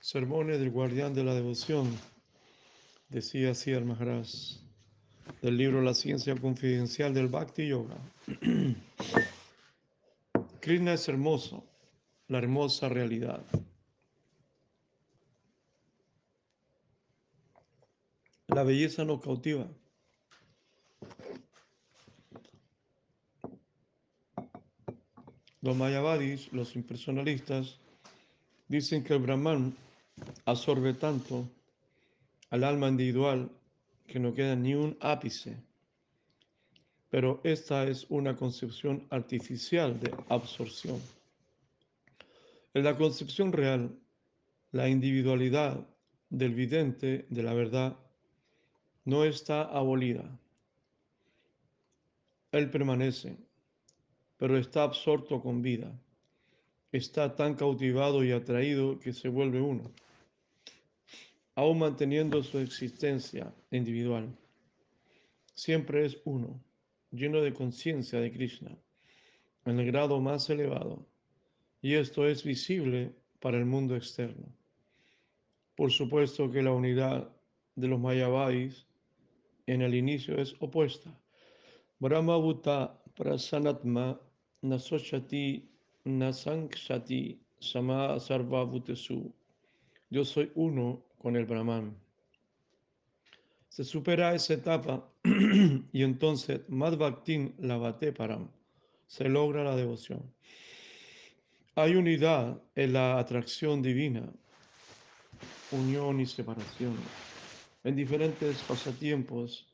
Sermones 0.00 0.58
del 0.58 0.70
guardián 0.70 1.14
de 1.14 1.24
la 1.24 1.34
devoción, 1.34 1.86
decía 3.08 3.52
el 3.66 3.84
Maharaj, 3.84 4.26
del 5.42 5.56
libro 5.56 5.82
La 5.82 5.94
ciencia 5.94 6.34
confidencial 6.36 7.14
del 7.14 7.28
Bhakti 7.28 7.68
Yoga. 7.68 7.96
Krishna 10.60 10.94
es 10.94 11.08
hermoso, 11.08 11.64
la 12.28 12.38
hermosa 12.38 12.88
realidad. 12.88 13.42
La 18.48 18.64
belleza 18.64 19.04
nos 19.04 19.20
cautiva. 19.20 19.66
Los 25.62 25.76
mayavadis, 25.76 26.52
los 26.52 26.74
impersonalistas, 26.74 27.78
dicen 28.68 29.04
que 29.04 29.14
el 29.14 29.20
Brahman 29.20 29.74
absorbe 30.46 30.94
tanto 30.94 31.46
al 32.50 32.64
alma 32.64 32.88
individual 32.88 33.50
que 34.06 34.18
no 34.18 34.34
queda 34.34 34.56
ni 34.56 34.74
un 34.74 34.96
ápice. 35.00 35.56
Pero 37.10 37.40
esta 37.44 37.84
es 37.84 38.06
una 38.08 38.36
concepción 38.36 39.06
artificial 39.10 39.98
de 40.00 40.14
absorción. 40.28 41.00
En 42.72 42.84
la 42.84 42.96
concepción 42.96 43.52
real, 43.52 43.90
la 44.72 44.88
individualidad 44.88 45.86
del 46.30 46.54
vidente 46.54 47.26
de 47.28 47.42
la 47.42 47.52
verdad 47.52 47.96
no 49.04 49.24
está 49.24 49.62
abolida. 49.62 50.24
Él 52.52 52.70
permanece 52.70 53.36
pero 54.40 54.56
está 54.56 54.84
absorto 54.84 55.42
con 55.42 55.60
vida. 55.60 55.92
Está 56.92 57.36
tan 57.36 57.54
cautivado 57.54 58.24
y 58.24 58.32
atraído 58.32 58.98
que 58.98 59.12
se 59.12 59.28
vuelve 59.28 59.60
uno, 59.60 59.92
aún 61.54 61.78
manteniendo 61.78 62.42
su 62.42 62.58
existencia 62.58 63.54
individual. 63.70 64.34
Siempre 65.52 66.06
es 66.06 66.16
uno, 66.24 66.58
lleno 67.10 67.42
de 67.42 67.52
conciencia 67.52 68.18
de 68.18 68.32
Krishna, 68.32 68.74
en 69.66 69.78
el 69.78 69.84
grado 69.84 70.18
más 70.22 70.48
elevado, 70.48 71.06
y 71.82 71.92
esto 71.92 72.26
es 72.26 72.42
visible 72.42 73.14
para 73.40 73.58
el 73.58 73.66
mundo 73.66 73.94
externo. 73.94 74.48
Por 75.76 75.92
supuesto 75.92 76.50
que 76.50 76.62
la 76.62 76.72
unidad 76.72 77.30
de 77.76 77.88
los 77.88 78.00
Mayavadis 78.00 78.86
en 79.66 79.82
el 79.82 79.94
inicio 79.94 80.38
es 80.38 80.56
opuesta. 80.60 81.14
Brahma 81.98 82.38
Bhuta 82.38 82.98
Prasanatma 83.14 84.18
Nasochati 84.62 85.62
Nasankshati 86.04 87.38
Sama 87.60 88.18
Sarvabutesu. 88.20 89.32
Yo 90.10 90.24
soy 90.24 90.50
uno 90.54 91.02
con 91.18 91.36
el 91.36 91.46
Brahman. 91.46 91.96
Se 93.68 93.84
supera 93.84 94.34
esa 94.34 94.54
etapa 94.54 95.08
y 95.92 96.02
entonces 96.02 96.60
Madhvaktin 96.68 97.54
Lavate 97.58 98.12
Param. 98.12 98.50
Se 99.06 99.28
logra 99.28 99.64
la 99.64 99.76
devoción. 99.76 100.22
Hay 101.76 101.94
unidad 101.94 102.60
en 102.74 102.92
la 102.92 103.18
atracción 103.18 103.80
divina, 103.80 104.30
unión 105.70 106.20
y 106.20 106.26
separación, 106.26 106.96
en 107.84 107.96
diferentes 107.96 108.58
pasatiempos 108.64 109.66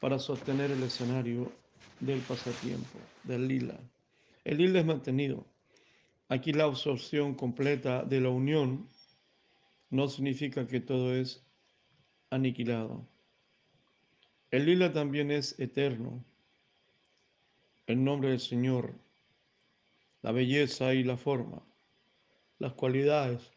para 0.00 0.18
sostener 0.18 0.70
el 0.70 0.82
escenario 0.82 1.52
del 2.00 2.20
pasatiempo, 2.20 2.98
del 3.24 3.48
lila. 3.48 3.78
El 4.46 4.58
lila 4.58 4.78
es 4.78 4.86
mantenido. 4.86 5.44
Aquí 6.28 6.52
la 6.52 6.64
absorción 6.64 7.34
completa 7.34 8.04
de 8.04 8.20
la 8.20 8.28
unión 8.28 8.88
no 9.90 10.06
significa 10.06 10.68
que 10.68 10.78
todo 10.78 11.16
es 11.16 11.44
aniquilado. 12.30 13.04
El 14.52 14.66
lila 14.66 14.92
también 14.92 15.32
es 15.32 15.58
eterno. 15.58 16.24
El 17.88 18.04
nombre 18.04 18.28
del 18.28 18.38
Señor, 18.38 18.94
la 20.22 20.30
belleza 20.30 20.94
y 20.94 21.02
la 21.02 21.16
forma, 21.16 21.60
las 22.60 22.72
cualidades. 22.74 23.50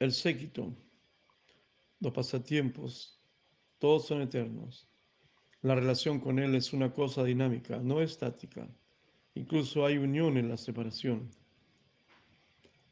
El 0.00 0.10
séquito, 0.10 0.74
los 2.00 2.12
pasatiempos, 2.12 3.19
todos 3.80 4.06
son 4.06 4.20
eternos. 4.22 4.86
La 5.62 5.74
relación 5.74 6.20
con 6.20 6.38
Él 6.38 6.54
es 6.54 6.72
una 6.72 6.92
cosa 6.92 7.24
dinámica, 7.24 7.78
no 7.78 8.00
estática. 8.00 8.68
Incluso 9.34 9.84
hay 9.84 9.96
unión 9.96 10.36
en 10.36 10.48
la 10.48 10.56
separación. 10.56 11.30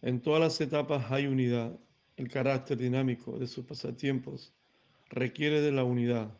En 0.00 0.20
todas 0.20 0.40
las 0.40 0.60
etapas 0.60 1.12
hay 1.12 1.26
unidad. 1.26 1.78
El 2.16 2.30
carácter 2.30 2.78
dinámico 2.78 3.38
de 3.38 3.46
sus 3.46 3.64
pasatiempos 3.64 4.54
requiere 5.10 5.60
de 5.60 5.72
la 5.72 5.84
unidad. 5.84 6.36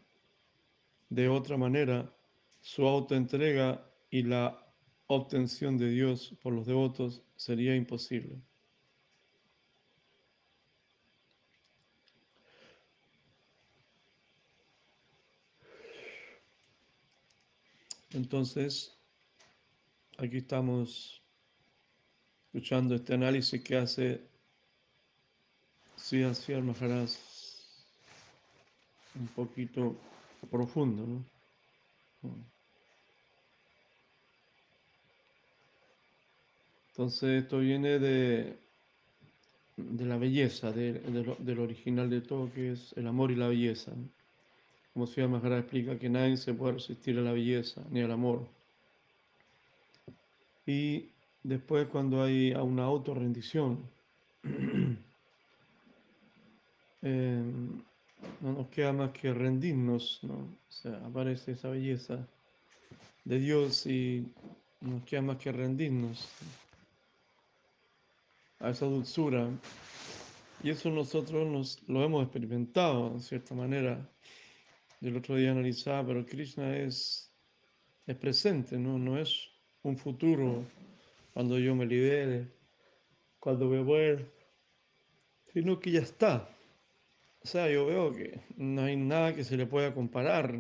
De 1.10 1.28
otra 1.28 1.56
manera, 1.56 2.10
su 2.60 2.87
autoentrega 2.87 3.87
y 4.10 4.22
la 4.22 4.66
obtención 5.08 5.76
de 5.76 5.91
Dios 5.91 6.34
por 6.42 6.54
los 6.54 6.66
devotos 6.66 7.22
sería 7.37 7.76
imposible. 7.76 8.41
Entonces, 18.18 18.98
aquí 20.16 20.38
estamos 20.38 21.22
escuchando 22.46 22.96
este 22.96 23.14
análisis 23.14 23.62
que 23.62 23.76
hace 23.76 24.28
Siddhartha 25.94 26.60
Maharaj 26.60 27.10
un 29.14 29.28
poquito 29.28 29.96
profundo, 30.50 31.06
¿no? 31.06 31.24
Entonces 36.88 37.44
esto 37.44 37.60
viene 37.60 38.00
de, 38.00 38.58
de 39.76 40.04
la 40.04 40.16
belleza, 40.16 40.72
de, 40.72 40.94
del 41.38 41.58
original 41.60 42.10
de 42.10 42.20
todo, 42.20 42.52
que 42.52 42.72
es 42.72 42.92
el 42.96 43.06
amor 43.06 43.30
y 43.30 43.36
la 43.36 43.46
belleza. 43.46 43.92
Como 44.98 45.06
Sri 45.06 45.28
Maharaj 45.28 45.60
explica 45.60 45.97
que 45.97 46.09
nadie 46.09 46.36
se 46.36 46.53
puede 46.54 46.72
resistir 46.72 47.16
a 47.19 47.20
la 47.20 47.31
belleza 47.31 47.81
ni 47.88 48.00
al 48.00 48.10
amor. 48.10 48.48
Y 50.66 51.10
después 51.44 51.86
cuando 51.86 52.20
hay 52.20 52.53
una 52.54 52.82
autorrendición, 52.82 53.78
eh, 57.03 57.42
no 58.41 58.53
nos 58.53 58.66
queda 58.70 58.92
más 58.92 59.12
que 59.12 59.32
rendirnos, 59.32 60.19
¿no? 60.25 60.34
O 60.34 60.72
sea, 60.72 60.97
aparece 61.06 61.53
esa 61.53 61.69
belleza 61.69 62.26
de 63.25 63.38
Dios 63.38 63.87
y 63.87 64.26
no 64.81 64.94
nos 64.94 65.04
queda 65.04 65.22
más 65.22 65.37
que 65.37 65.53
rendirnos 65.53 66.28
a 68.58 68.70
esa 68.70 68.87
dulzura. 68.87 69.48
Y 70.64 70.70
eso 70.70 70.91
nosotros 70.91 71.47
nos, 71.47 71.88
lo 71.88 72.03
hemos 72.03 72.25
experimentado, 72.25 73.12
en 73.12 73.20
cierta 73.20 73.54
manera, 73.54 74.04
del 75.00 75.16
otro 75.16 75.36
día 75.36 75.53
analizaba, 75.53 76.06
pero 76.06 76.26
Krishna 76.26 76.76
es, 76.76 77.32
es 78.06 78.16
presente, 78.16 78.78
¿no? 78.78 78.98
no 78.98 79.19
es 79.19 79.48
un 79.82 79.97
futuro 79.97 80.64
cuando 81.32 81.59
yo 81.59 81.75
me 81.75 81.86
libere, 81.86 82.48
cuando 83.38 83.67
me 83.67 83.82
muera, 83.82 84.22
sino 85.52 85.78
que 85.78 85.93
ya 85.93 86.00
está. 86.00 86.49
O 87.43 87.46
sea, 87.46 87.70
yo 87.70 87.87
veo 87.87 88.12
que 88.12 88.40
no 88.56 88.82
hay 88.82 88.96
nada 88.96 89.34
que 89.34 89.44
se 89.44 89.56
le 89.56 89.67
pueda 89.67 89.94
comparar 89.94 90.55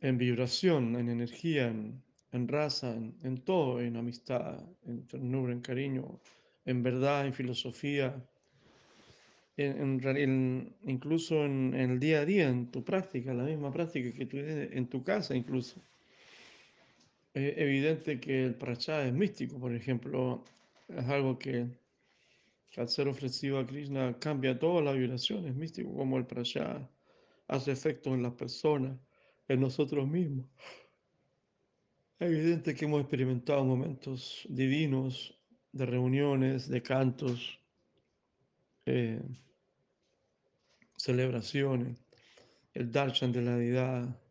en 0.00 0.18
vibración, 0.18 0.96
en 0.96 1.08
energía, 1.08 1.68
en, 1.68 2.48
raza, 2.48 2.94
en, 2.94 3.44
todo, 3.44 3.80
en 3.80 3.96
amistad, 3.96 4.58
en 4.84 5.06
ternura, 5.06 5.52
en 5.52 5.60
cariño, 5.60 6.20
en 6.64 6.82
verdad, 6.82 7.26
en 7.26 7.34
filosofía, 7.34 8.16
incluso 9.56 11.44
en, 11.44 11.74
el 11.74 12.00
día 12.00 12.20
a 12.20 12.24
día, 12.24 12.48
en 12.48 12.70
tu 12.70 12.84
práctica, 12.84 13.34
la 13.34 13.44
misma 13.44 13.72
práctica 13.72 14.16
que 14.16 14.26
tú 14.26 14.38
en 14.38 14.86
tu 14.88 15.02
casa 15.02 15.34
incluso. 15.36 15.80
Es 17.34 17.56
evidente 17.58 18.20
que 18.20 18.44
el 18.44 18.54
prachá 18.54 19.06
es 19.06 19.12
místico, 19.12 19.58
por 19.58 19.74
ejemplo, 19.74 20.44
es 20.88 21.06
algo 21.06 21.38
que, 21.38 21.66
al 22.76 22.88
ser 22.88 23.08
ofrecido 23.08 23.58
a 23.58 23.66
Krishna 23.66 24.18
cambia 24.18 24.58
toda 24.58 24.82
la 24.82 24.92
vibración, 24.92 25.46
es 25.46 25.54
místico 25.54 25.94
como 25.94 26.18
el 26.18 26.26
prachá 26.26 26.88
hace 27.48 27.72
efecto 27.72 28.14
en 28.14 28.22
las 28.22 28.34
personas, 28.34 28.98
en 29.48 29.60
nosotros 29.60 30.08
mismos. 30.08 30.46
Es 32.18 32.30
evidente 32.30 32.74
que 32.74 32.84
hemos 32.84 33.00
experimentado 33.00 33.64
momentos 33.64 34.46
divinos 34.48 35.38
de 35.72 35.86
reuniones, 35.86 36.68
de 36.68 36.82
cantos, 36.82 37.61
eh, 38.86 39.20
celebraciones, 40.96 41.98
el 42.74 42.90
darshan 42.90 43.32
de 43.32 43.42
la 43.42 43.56
deidad, 43.56 44.22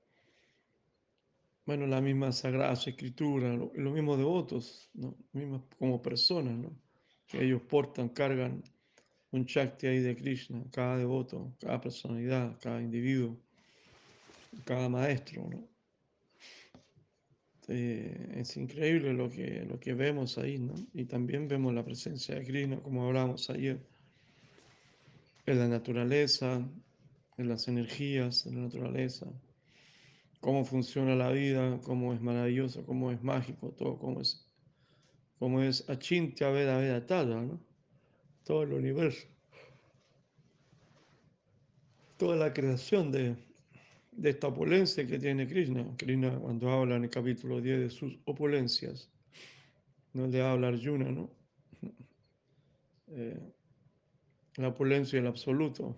bueno, 1.66 1.88
la 1.88 2.02
misma 2.02 2.32
Sagrada 2.32 2.74
Escritura, 2.74 3.54
los 3.54 3.74
lo 3.76 3.92
mismos 3.92 4.18
devotos, 4.18 4.90
¿no? 4.94 5.16
Mismas 5.32 5.62
como 5.78 6.02
personas, 6.02 6.58
¿no? 6.58 6.72
Que 7.28 7.46
ellos 7.46 7.62
portan, 7.62 8.10
cargan 8.10 8.64
un 9.32 9.46
Shakti 9.46 9.88
ahí 9.88 10.00
de 10.00 10.16
Krishna, 10.16 10.64
cada 10.72 10.98
devoto, 10.98 11.54
cada 11.60 11.80
personalidad, 11.80 12.58
cada 12.60 12.82
individuo, 12.82 13.38
cada 14.66 14.90
maestro. 14.90 15.50
Eh, 17.68 18.34
es 18.36 18.58
increíble 18.58 19.14
lo 19.14 19.30
que, 19.30 19.64
lo 19.64 19.80
que 19.80 19.94
vemos 19.94 20.38
ahí, 20.38 20.58
¿no? 20.58 20.74
Y 20.94 21.06
también 21.06 21.48
vemos 21.48 21.74
la 21.74 21.86
presencia 21.86 22.36
de 22.36 22.44
Krishna, 22.44 22.82
como 22.82 23.06
hablábamos 23.06 23.50
ayer, 23.50 23.80
en 25.52 25.60
la 25.60 25.68
naturaleza, 25.68 26.66
en 27.38 27.50
las 27.50 27.68
energías 27.68 28.46
de 28.46 28.52
la 28.52 28.62
naturaleza, 28.62 29.28
cómo 30.40 30.66
funciona 30.66 31.16
la 31.16 31.30
vida, 31.32 31.80
cómo 31.84 32.14
es 32.14 32.22
maravilloso, 32.22 32.86
cómo 32.86 33.12
es 33.12 33.22
mágico, 33.22 33.70
todo, 33.72 33.98
cómo 33.98 34.22
es, 34.22 34.48
cómo 35.40 35.62
es 35.62 35.90
achintya 35.90 36.50
veda 36.50 36.78
veda 36.78 37.06
tada, 37.06 37.42
¿no? 37.42 37.60
Todo 38.44 38.64
el 38.64 38.74
universo, 38.74 39.28
toda 42.18 42.36
la 42.38 42.54
creación 42.54 43.12
de, 43.12 43.36
de 44.12 44.30
esta 44.30 44.48
opulencia 44.48 45.06
que 45.06 45.20
tiene 45.20 45.48
Krishna. 45.48 45.86
Krishna 45.98 46.38
cuando 46.40 46.70
habla 46.70 46.96
en 46.96 47.04
el 47.04 47.10
capítulo 47.10 47.62
10 47.62 47.80
de 47.80 47.90
sus 47.90 48.18
opulencias, 48.26 49.10
no 50.14 50.28
le 50.28 50.42
habla 50.42 50.70
Arjuna, 50.70 51.12
¿no? 51.12 51.30
Eh, 53.14 53.52
la 54.58 54.70
opulencia 54.70 55.20
del 55.20 55.28
absoluto. 55.28 55.98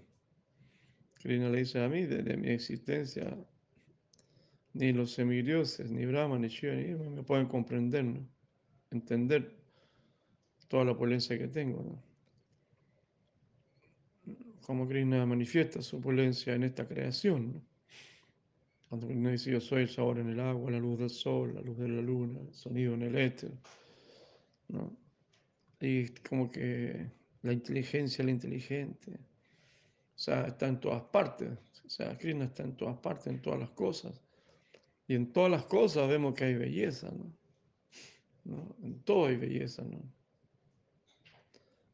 Krishna 1.15 1.49
le 1.49 1.59
dice 1.59 1.81
a 1.81 1.89
mí, 1.89 2.05
desde 2.05 2.37
mi 2.37 2.49
existencia, 2.49 3.37
ni 4.73 4.91
los 4.91 5.11
semidioses, 5.11 5.91
ni 5.91 6.05
Brahma, 6.05 6.37
ni 6.37 6.47
Shiva, 6.49 6.75
ni 6.75 6.83
Irma 6.83 7.09
me 7.09 7.23
pueden 7.23 7.47
comprender, 7.47 8.03
¿no? 8.03 8.27
entender 8.91 9.55
toda 10.67 10.85
la 10.85 10.91
opulencia 10.91 11.37
que 11.37 11.47
tengo. 11.47 12.01
Como 14.61 14.87
Krishna 14.87 15.25
manifiesta 15.25 15.81
su 15.81 15.97
opulencia 15.97 16.55
en 16.55 16.63
esta 16.63 16.87
creación. 16.87 17.63
Cuando 18.89 19.07
Krishna 19.07 19.31
dice 19.31 19.51
yo 19.51 19.59
soy 19.59 19.83
el 19.83 19.89
sabor 19.89 20.19
en 20.19 20.29
el 20.29 20.39
agua, 20.39 20.71
la 20.71 20.79
luz 20.79 20.99
del 20.99 21.09
sol, 21.09 21.55
la 21.55 21.61
luz 21.61 21.77
de 21.77 21.87
la 21.87 22.01
luna, 22.01 22.39
el 22.39 22.53
sonido 22.53 22.93
en 22.93 23.01
el 23.03 23.15
éter. 23.15 23.51
Y 25.79 26.07
como 26.27 26.49
que 26.49 27.11
la 27.43 27.53
inteligencia, 27.53 28.25
la 28.25 28.31
inteligente. 28.31 29.11
O 29.11 30.19
sea, 30.19 30.47
está 30.47 30.67
en 30.67 30.79
todas 30.79 31.03
partes. 31.03 31.51
O 31.85 31.89
sea, 31.89 32.17
Krishna 32.17 32.45
está 32.45 32.63
en 32.63 32.75
todas 32.75 32.97
partes, 32.97 33.27
en 33.27 33.41
todas 33.41 33.59
las 33.59 33.69
cosas. 33.71 34.19
Y 35.07 35.15
en 35.15 35.31
todas 35.31 35.51
las 35.51 35.65
cosas 35.65 36.07
vemos 36.07 36.33
que 36.33 36.45
hay 36.45 36.55
belleza, 36.55 37.11
¿no? 37.11 38.75
En 38.81 38.99
todo 39.03 39.27
hay 39.27 39.37
belleza, 39.37 39.83
¿no? 39.83 40.01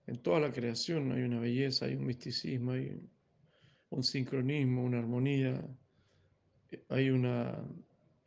En 0.07 0.17
toda 0.21 0.39
la 0.39 0.51
creación 0.51 1.11
hay 1.11 1.23
una 1.23 1.39
belleza, 1.39 1.85
hay 1.85 1.95
un 1.95 2.05
misticismo, 2.05 2.71
hay 2.71 2.99
un 3.89 4.03
sincronismo, 4.03 4.83
una 4.83 4.99
armonía, 4.99 5.61
hay 6.89 7.09
una, 7.09 7.63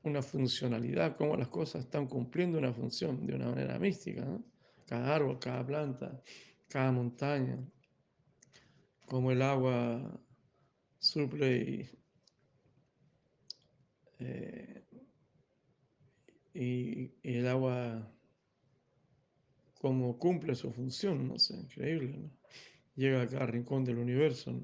una 0.03 0.23
funcionalidad, 0.23 1.17
cómo 1.17 1.37
las 1.37 1.49
cosas 1.49 1.85
están 1.85 2.07
cumpliendo 2.07 2.59
una 2.59 2.73
función 2.73 3.27
de 3.27 3.35
una 3.35 3.49
manera 3.51 3.79
mística, 3.79 4.25
¿no? 4.25 4.45
Cada 4.87 5.15
árbol, 5.15 5.39
cada 5.39 5.65
planta, 5.65 6.21
cada 6.73 6.91
montaña, 6.91 7.59
como 9.07 9.31
el 9.31 9.43
agua 9.43 10.19
suple 10.99 11.59
y, 11.59 11.91
eh, 14.21 14.83
y, 16.55 17.13
el 17.23 17.47
agua 17.47 18.11
como 19.83 20.17
cumple 20.19 20.55
su 20.55 20.73
función, 20.73 21.29
no 21.29 21.39
sé, 21.39 21.57
increíble. 21.57 22.31
Llega 22.95 23.21
a 23.21 23.29
cada 23.29 23.45
rincón 23.47 23.85
del 23.85 23.99
universo, 23.99 24.59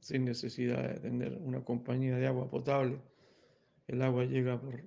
sin 0.00 0.24
necesidad 0.24 0.94
de 0.94 1.00
tener 1.00 1.36
una 1.42 1.62
compañía 1.62 2.16
de 2.16 2.26
agua 2.26 2.48
potable. 2.48 3.02
El 3.86 4.00
agua 4.00 4.24
llega 4.24 4.58
por, 4.58 4.82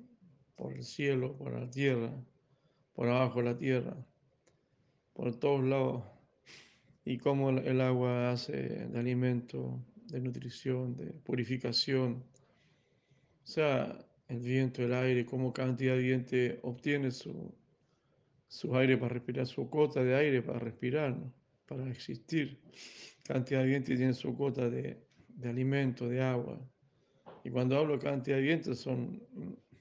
por 0.55 0.73
el 0.73 0.83
cielo, 0.83 1.37
por 1.37 1.53
la 1.53 1.69
tierra, 1.69 2.11
por 2.93 3.09
abajo 3.09 3.39
de 3.39 3.45
la 3.45 3.57
tierra, 3.57 3.95
por 5.13 5.35
todos 5.35 5.63
lados. 5.63 6.12
Y 7.05 7.17
cómo 7.17 7.49
el 7.49 7.81
agua 7.81 8.31
hace 8.31 8.87
de 8.87 8.99
alimento, 8.99 9.83
de 10.07 10.21
nutrición, 10.21 10.95
de 10.95 11.07
purificación. 11.07 12.23
O 13.43 13.47
sea, 13.47 13.97
el 14.29 14.39
viento, 14.39 14.83
el 14.83 14.93
aire, 14.93 15.25
cómo 15.25 15.51
cantidad 15.51 15.95
de 15.95 16.01
viento 16.01 16.37
obtiene 16.67 17.11
su, 17.11 17.53
su 18.47 18.75
aire 18.77 18.97
para 18.97 19.13
respirar, 19.15 19.47
su 19.47 19.69
cota 19.69 20.03
de 20.03 20.15
aire 20.15 20.41
para 20.41 20.59
respirar, 20.59 21.17
¿no? 21.17 21.33
para 21.67 21.89
existir. 21.89 22.59
Cantidad 23.23 23.61
de 23.61 23.67
viento 23.67 23.87
tiene 23.95 24.13
su 24.13 24.35
cota 24.35 24.69
de, 24.69 24.97
de 25.27 25.49
alimento, 25.49 26.07
de 26.07 26.21
agua. 26.21 26.59
Y 27.43 27.49
cuando 27.49 27.77
hablo 27.77 27.93
de 27.93 27.99
cantidad 27.99 28.37
de 28.37 28.43
viento 28.43 28.75
son 28.75 29.21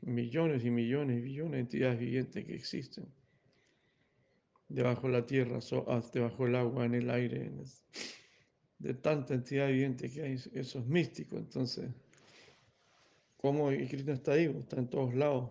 millones 0.00 0.64
y 0.64 0.70
millones 0.70 1.19
y 1.19 1.20
billones 1.20 1.52
de 1.52 1.60
entidades 1.60 1.98
vivientes 2.00 2.44
que 2.44 2.54
existen. 2.54 3.06
Debajo 4.72 5.06
de 5.06 5.12
la 5.12 5.26
tierra, 5.26 5.58
ah, 5.86 6.02
debajo 6.14 6.46
del 6.46 6.56
agua, 6.56 6.86
en 6.86 6.94
el 6.94 7.10
aire, 7.10 7.52
de 8.78 8.94
tanta 8.94 9.34
entidad 9.34 9.69
viviente 9.69 10.10
que 10.10 10.22
hay, 10.22 10.32
eso 10.32 10.78
es 10.78 10.86
místico. 10.86 11.36
Entonces, 11.36 11.90
¿cómo 13.36 13.69
Krishna 13.69 14.14
está 14.14 14.32
ahí? 14.32 14.44
Está 14.44 14.78
en 14.78 14.88
todos 14.88 15.14
lados. 15.14 15.50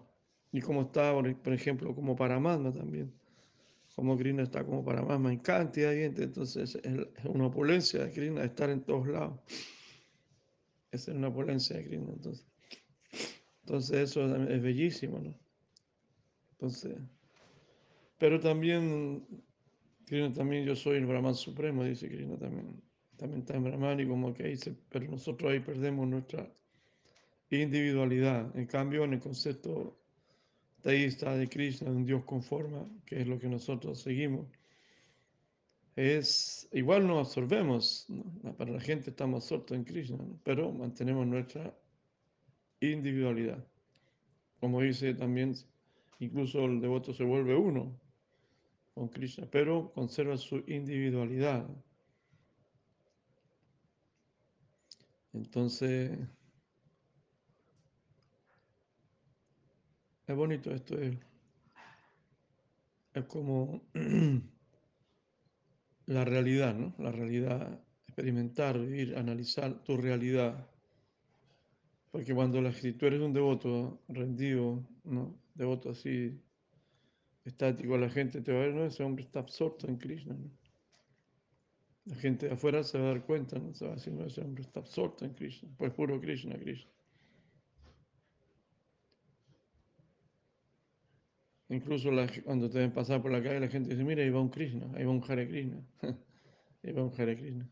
Y 0.51 0.59
como 0.59 0.81
está, 0.81 1.13
por 1.13 1.53
ejemplo, 1.53 1.93
como 1.93 2.15
Paramatma 2.15 2.73
también. 2.73 3.13
Como 3.95 4.17
Krishna 4.17 4.41
está 4.41 4.65
como 4.65 4.83
Paramatma 4.83 5.31
en 5.31 5.39
cantidad 5.39 5.91
viviente. 5.91 6.23
Entonces, 6.23 6.79
es 6.83 7.25
una 7.25 7.45
opulencia 7.45 8.03
de 8.03 8.11
Krishna 8.11 8.43
estar 8.43 8.71
en 8.71 8.81
todos 8.81 9.07
lados. 9.07 9.39
Esa 10.89 11.11
es 11.11 11.17
una 11.17 11.27
opulencia 11.27 11.77
de 11.77 11.85
Krishna. 11.85 12.11
Entonces, 12.11 12.47
entonces 13.61 13.99
eso 13.99 14.35
es 14.47 14.61
bellísimo, 14.63 15.19
¿no? 15.19 15.39
Entonces, 16.53 16.97
pero 18.21 18.39
también, 18.39 19.25
Krishna 20.05 20.31
también, 20.31 20.63
yo 20.63 20.75
soy 20.75 20.97
el 20.97 21.07
Brahman 21.07 21.33
Supremo, 21.33 21.83
dice 21.83 22.07
Krishna 22.07 22.37
también. 22.37 22.79
También 23.17 23.39
está 23.39 23.55
en 23.55 23.63
Brahman 23.63 23.99
y 23.99 24.07
como 24.07 24.31
que 24.31 24.43
dice, 24.43 24.75
pero 24.89 25.09
nosotros 25.09 25.51
ahí 25.51 25.59
perdemos 25.59 26.07
nuestra 26.07 26.47
individualidad. 27.49 28.55
En 28.55 28.67
cambio, 28.67 29.05
en 29.05 29.13
el 29.13 29.19
concepto 29.19 29.97
teísta 30.83 31.35
de 31.35 31.49
Krishna, 31.49 31.89
un 31.89 32.05
Dios 32.05 32.23
con 32.23 32.43
forma, 32.43 32.87
que 33.07 33.21
es 33.21 33.27
lo 33.27 33.39
que 33.39 33.47
nosotros 33.47 33.99
seguimos, 33.99 34.45
es 35.95 36.69
igual 36.73 37.07
nos 37.07 37.27
absorbemos, 37.27 38.05
para 38.55 38.71
la 38.71 38.81
gente 38.81 39.09
estamos 39.09 39.45
absortos 39.45 39.75
en 39.75 39.83
Krishna, 39.83 40.19
pero 40.43 40.71
mantenemos 40.71 41.25
nuestra 41.25 41.75
individualidad. 42.81 43.65
Como 44.59 44.79
dice 44.79 45.15
también, 45.15 45.55
incluso 46.19 46.65
el 46.65 46.81
devoto 46.81 47.15
se 47.15 47.23
vuelve 47.23 47.55
uno 47.55 47.99
con 48.93 49.09
Krishna, 49.09 49.47
pero 49.49 49.91
conserva 49.93 50.37
su 50.37 50.63
individualidad. 50.67 51.67
Entonces, 55.33 56.19
es 60.27 60.35
bonito 60.35 60.71
esto, 60.71 60.97
es, 60.97 61.17
es 63.13 63.25
como 63.25 63.81
la 66.05 66.25
realidad, 66.25 66.75
¿no? 66.75 66.93
La 66.97 67.11
realidad, 67.11 67.81
experimentar, 68.07 68.79
vivir, 68.79 69.17
analizar 69.17 69.83
tu 69.83 69.95
realidad. 69.95 70.67
Porque 72.11 72.35
cuando 72.35 72.61
la 72.61 72.69
escritura 72.69 73.15
es 73.15 73.21
un 73.21 73.31
devoto 73.31 74.01
rendido, 74.09 74.85
¿no? 75.05 75.39
Devoto 75.55 75.91
así, 75.91 76.37
estático, 77.45 77.97
la 77.97 78.09
gente 78.09 78.41
te 78.41 78.51
va 78.51 78.59
a 78.59 78.61
ver, 78.61 78.73
no, 78.73 78.85
ese 78.85 79.03
hombre 79.03 79.23
está 79.23 79.39
absorto 79.39 79.87
en 79.87 79.97
Krishna, 79.97 80.35
¿no? 80.35 80.51
La 82.05 82.15
gente 82.15 82.47
de 82.47 82.53
afuera 82.53 82.83
se 82.83 82.97
va 82.97 83.05
a 83.05 83.07
dar 83.09 83.25
cuenta, 83.25 83.59
¿no? 83.59 83.73
Se 83.73 83.85
va 83.85 83.91
a 83.91 83.95
decir, 83.95 84.13
no, 84.13 84.25
ese 84.25 84.41
hombre 84.41 84.63
está 84.63 84.79
absorto 84.79 85.23
en 85.23 85.33
Krishna, 85.33 85.69
pues 85.77 85.93
puro 85.93 86.19
Krishna, 86.19 86.57
Krishna. 86.57 86.91
Incluso 91.69 92.09
cuando 92.43 92.69
te 92.69 92.79
ven 92.79 92.91
pasar 92.91 93.21
por 93.21 93.31
la 93.31 93.41
calle, 93.41 93.59
la 93.59 93.69
gente 93.69 93.91
dice, 93.91 94.03
mira, 94.03 94.21
ahí 94.23 94.29
va 94.29 94.41
un 94.41 94.49
Krishna, 94.49 94.91
ahí 94.93 95.05
va 95.05 95.11
un 95.11 95.23
Hare 95.25 95.47
Krishna, 95.47 95.81
ahí 96.83 96.91
va 96.91 97.03
un 97.03 97.13
Hare 97.17 97.37
Krishna. 97.37 97.69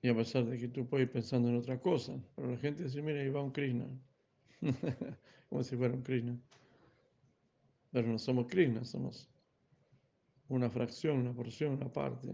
Y 0.00 0.08
a 0.08 0.16
pesar 0.16 0.46
de 0.46 0.58
que 0.58 0.68
tú 0.68 0.88
puedes 0.88 1.06
ir 1.06 1.12
pensando 1.12 1.48
en 1.48 1.56
otra 1.56 1.78
cosa, 1.78 2.18
pero 2.34 2.50
la 2.50 2.56
gente 2.56 2.84
dice, 2.84 3.02
mira, 3.02 3.20
ahí 3.20 3.28
va 3.28 3.42
un 3.42 3.52
Krishna, 3.52 3.86
como 5.50 5.62
si 5.62 5.76
fuera 5.76 5.92
un 5.92 6.02
Krishna. 6.02 6.38
Pero 7.92 8.08
no 8.08 8.18
somos 8.18 8.46
Krishna, 8.48 8.84
somos 8.84 9.28
una 10.48 10.68
fracción, 10.70 11.18
una 11.18 11.32
porción, 11.32 11.74
una 11.74 11.92
parte. 11.92 12.28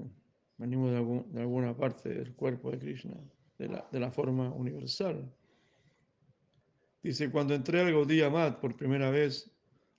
Venimos 0.56 0.90
de, 0.90 0.96
algún, 0.96 1.32
de 1.32 1.40
alguna 1.40 1.76
parte 1.76 2.08
del 2.08 2.34
cuerpo 2.34 2.70
de 2.70 2.78
Krishna, 2.78 3.16
de 3.58 3.68
la, 3.68 3.88
de 3.92 4.00
la 4.00 4.10
forma 4.10 4.50
universal. 4.52 5.30
Dice, 7.02 7.30
cuando 7.30 7.54
entré 7.54 7.80
al 7.80 7.92
Gaudiya 7.92 8.30
Mat 8.30 8.60
por 8.60 8.76
primera 8.76 9.10
vez, 9.10 9.50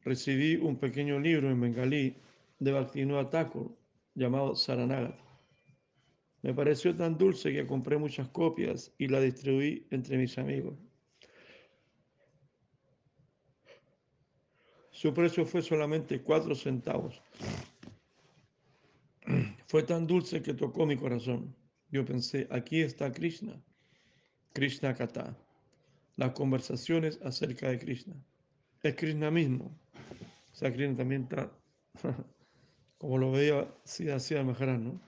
recibí 0.04 0.56
un 0.56 0.78
pequeño 0.78 1.20
libro 1.20 1.50
en 1.50 1.62
bengalí 1.62 2.16
de 2.60 2.72
Bhaktivinoda 2.72 3.30
Thakur 3.30 3.78
llamado 4.16 4.56
Saranagati. 4.56 5.24
Me 6.42 6.54
pareció 6.54 6.96
tan 6.96 7.18
dulce 7.18 7.52
que 7.52 7.68
compré 7.68 7.98
muchas 7.98 8.30
copias 8.30 8.94
y 8.98 9.08
la 9.08 9.20
distribuí 9.20 9.86
entre 9.92 10.18
mis 10.18 10.38
amigos. 10.38 10.78
Su 15.00 15.14
precio 15.14 15.46
fue 15.46 15.62
solamente 15.62 16.22
cuatro 16.22 16.54
centavos. 16.54 17.22
Fue 19.68 19.84
tan 19.84 20.06
dulce 20.06 20.42
que 20.42 20.54
tocó 20.54 20.86
mi 20.86 20.98
corazón. 20.98 21.56
Yo 21.90 22.04
pensé, 22.04 22.50
aquí 22.52 22.82
está 22.82 23.10
Krishna, 23.10 23.64
Krishna 24.52 24.94
Kata, 24.94 25.38
las 26.18 26.34
conversaciones 26.34 27.18
acerca 27.24 27.70
de 27.70 27.80
Krishna. 27.80 28.14
Es 28.84 28.94
Krishna 28.96 29.32
mismo. 29.32 29.74
O 30.52 30.56
sea, 30.56 30.70
Krishna 30.74 30.98
también 30.98 31.22
está, 31.22 31.50
como 32.98 33.20
lo 33.20 33.32
veía, 33.32 33.74
si 33.86 34.10
hacía 34.10 34.44
Maharaj, 34.44 34.80
¿no? 34.80 35.00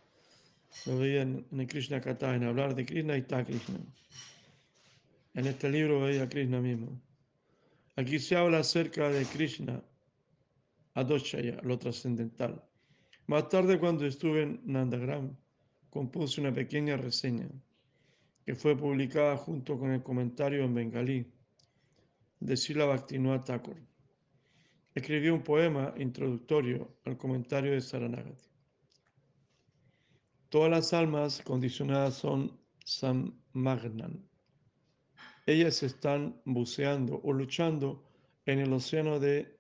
Lo 0.86 1.00
veía 1.00 1.24
en, 1.24 1.46
el 1.52 1.68
Krishna 1.68 2.00
Kata, 2.00 2.34
en 2.34 2.46
hablar 2.46 2.76
de 2.76 2.86
Krishna 2.86 3.18
y 3.18 3.20
está 3.20 3.44
Krishna. 3.44 3.82
En 5.34 5.48
este 5.48 5.70
libro 5.70 6.00
veía 6.00 6.24
a 6.24 6.30
Krishna 6.30 6.62
mismo. 6.62 6.98
Aquí 7.96 8.20
se 8.20 8.36
habla 8.36 8.60
acerca 8.60 9.10
de 9.10 9.26
Krishna, 9.26 9.84
Adochaya, 10.94 11.60
lo 11.64 11.78
trascendental. 11.78 12.64
Más 13.28 13.50
tarde, 13.50 13.80
cuando 13.80 14.06
estuve 14.06 14.44
en 14.44 14.62
Nandagram, 14.66 15.36
compuse 15.90 16.40
una 16.42 16.54
pequeña 16.54 16.98
reseña 16.98 17.50
que 18.46 18.56
fue 18.56 18.76
publicada 18.76 19.38
junto 19.38 19.78
con 19.78 19.92
el 19.92 20.02
comentario 20.02 20.64
en 20.64 20.74
bengalí 20.74 21.26
de 22.40 22.58
Sila 22.58 22.86
Bhaktivinoda 22.86 23.44
Thakur. 23.44 23.78
Escribí 24.96 25.30
un 25.30 25.44
poema 25.44 25.94
introductorio 25.98 26.98
al 27.06 27.18
comentario 27.18 27.72
de 27.72 27.82
Saranagati. 27.82 28.50
Todas 30.50 30.72
las 30.72 30.94
almas 30.94 31.42
condicionadas 31.44 32.16
son 32.16 32.60
Samagnan. 32.84 34.31
Ellas 35.46 35.82
están 35.84 36.40
buceando 36.46 37.20
o 37.24 37.34
luchando 37.34 38.04
en 38.46 38.60
el 38.60 38.72
océano 38.74 39.20
de 39.20 39.58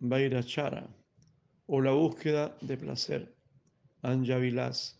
Vairachara 0.00 0.88
o 1.66 1.80
la 1.80 1.92
búsqueda 1.92 2.56
de 2.62 2.76
placer, 2.76 3.34
Anjavilas, 4.02 4.98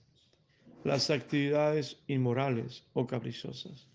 las 0.85 1.11
actividades 1.11 1.99
inmorales 2.09 2.85
o 2.93 3.07
caprichosas. 3.07 3.89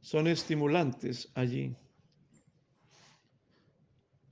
Son 0.00 0.28
estimulantes 0.28 1.28
allí. 1.34 1.74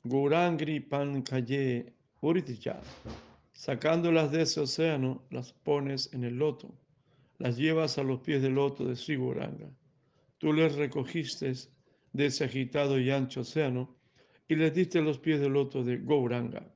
Gurangri 0.04 0.80
Pankaye 0.80 1.92
Uritya, 2.20 2.80
sacándolas 3.52 4.30
de 4.30 4.42
ese 4.42 4.60
océano, 4.60 5.22
las 5.30 5.52
pones 5.52 6.12
en 6.12 6.24
el 6.24 6.36
loto, 6.36 6.72
las 7.38 7.56
llevas 7.56 7.98
a 7.98 8.02
los 8.02 8.20
pies 8.20 8.42
del 8.42 8.54
loto 8.54 8.84
de 8.84 8.96
Sri 8.96 9.16
Guranga. 9.16 9.70
Tú 10.38 10.52
les 10.52 10.74
recogiste 10.74 11.52
de 12.12 12.26
ese 12.26 12.44
agitado 12.44 12.98
y 12.98 13.10
ancho 13.10 13.40
océano 13.40 13.96
y 14.48 14.56
les 14.56 14.74
diste 14.74 15.00
los 15.00 15.18
pies 15.18 15.40
del 15.40 15.52
loto 15.52 15.82
de 15.82 15.98
Gauranga. 15.98 16.70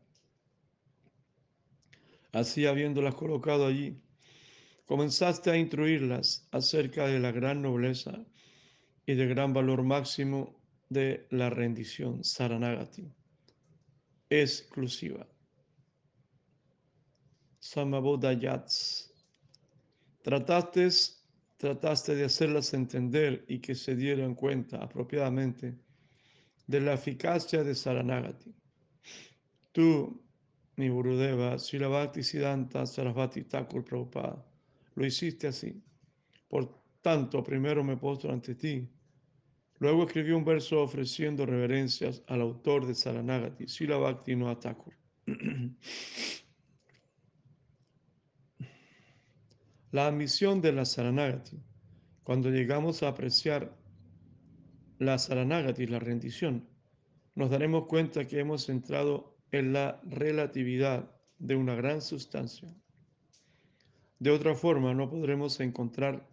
Así 2.32 2.66
habiéndolas 2.66 3.14
colocado 3.14 3.66
allí, 3.66 4.00
comenzaste 4.86 5.50
a 5.50 5.56
instruirlas 5.56 6.48
acerca 6.50 7.06
de 7.06 7.20
la 7.20 7.32
gran 7.32 7.62
nobleza 7.62 8.24
y 9.06 9.14
del 9.14 9.28
gran 9.28 9.52
valor 9.52 9.82
máximo 9.82 10.60
de 10.88 11.26
la 11.30 11.50
rendición 11.50 12.24
Saranagati, 12.24 13.10
exclusiva. 14.30 15.26
Samabodayats. 17.60 19.07
Trataste, 20.22 20.88
trataste 21.56 22.14
de 22.14 22.24
hacerlas 22.24 22.74
entender 22.74 23.44
y 23.48 23.60
que 23.60 23.74
se 23.74 23.94
dieran 23.94 24.34
cuenta 24.34 24.78
apropiadamente 24.78 25.78
de 26.66 26.80
la 26.80 26.94
eficacia 26.94 27.64
de 27.64 27.74
Saranagati. 27.74 28.54
Tú, 29.72 30.22
mi 30.76 30.88
Gurudeva, 30.88 31.58
Silavati 31.58 32.22
Siddhanta 32.22 32.84
Sarasvati 32.84 33.44
Thakur 33.44 33.84
Prabhupada, 33.84 34.44
lo 34.94 35.06
hiciste 35.06 35.48
así. 35.48 35.82
Por 36.48 36.68
tanto, 37.00 37.42
primero 37.42 37.82
me 37.82 37.96
postro 37.96 38.32
ante 38.32 38.54
ti. 38.54 38.88
Luego 39.78 40.04
escribí 40.04 40.32
un 40.32 40.44
verso 40.44 40.82
ofreciendo 40.82 41.46
reverencias 41.46 42.22
al 42.26 42.40
autor 42.40 42.86
de 42.86 42.94
Saranagati, 42.94 43.68
Silavati 43.68 44.34
no 44.36 44.56
Thakur. 44.56 44.94
La 49.90 50.06
ambición 50.06 50.60
de 50.60 50.72
la 50.72 50.84
Saranagati, 50.84 51.58
cuando 52.22 52.50
llegamos 52.50 53.02
a 53.02 53.08
apreciar 53.08 53.74
la 54.98 55.16
Saranagati, 55.16 55.86
la 55.86 55.98
rendición, 55.98 56.68
nos 57.34 57.48
daremos 57.48 57.86
cuenta 57.86 58.26
que 58.26 58.38
hemos 58.38 58.68
entrado 58.68 59.38
en 59.50 59.72
la 59.72 59.98
relatividad 60.04 61.10
de 61.38 61.56
una 61.56 61.74
gran 61.74 62.02
sustancia. 62.02 62.68
De 64.18 64.30
otra 64.30 64.54
forma, 64.54 64.92
no 64.92 65.08
podremos 65.08 65.58
encontrar 65.60 66.28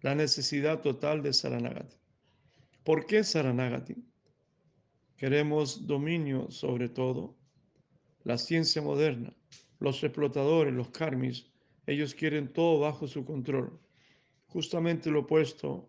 la 0.00 0.16
necesidad 0.16 0.80
total 0.80 1.22
de 1.22 1.32
Saranagati. 1.32 1.96
¿Por 2.82 3.06
qué 3.06 3.22
Saranagati? 3.22 3.94
Queremos 5.16 5.86
dominio 5.86 6.50
sobre 6.50 6.88
todo. 6.88 7.36
La 8.24 8.38
ciencia 8.38 8.82
moderna, 8.82 9.32
los 9.78 10.02
explotadores, 10.02 10.74
los 10.74 10.88
karmis, 10.88 11.47
ellos 11.88 12.14
quieren 12.14 12.48
todo 12.48 12.80
bajo 12.80 13.08
su 13.08 13.24
control. 13.24 13.72
Justamente 14.48 15.10
lo 15.10 15.20
opuesto 15.20 15.88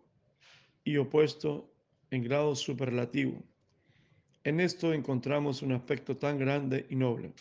y 0.82 0.96
opuesto 0.96 1.70
en 2.10 2.24
grado 2.24 2.56
superlativo. 2.56 3.42
En 4.42 4.60
esto 4.60 4.94
encontramos 4.94 5.60
un 5.60 5.72
aspecto 5.72 6.16
tan 6.16 6.38
grande 6.38 6.86
y 6.88 6.96
noble 6.96 7.34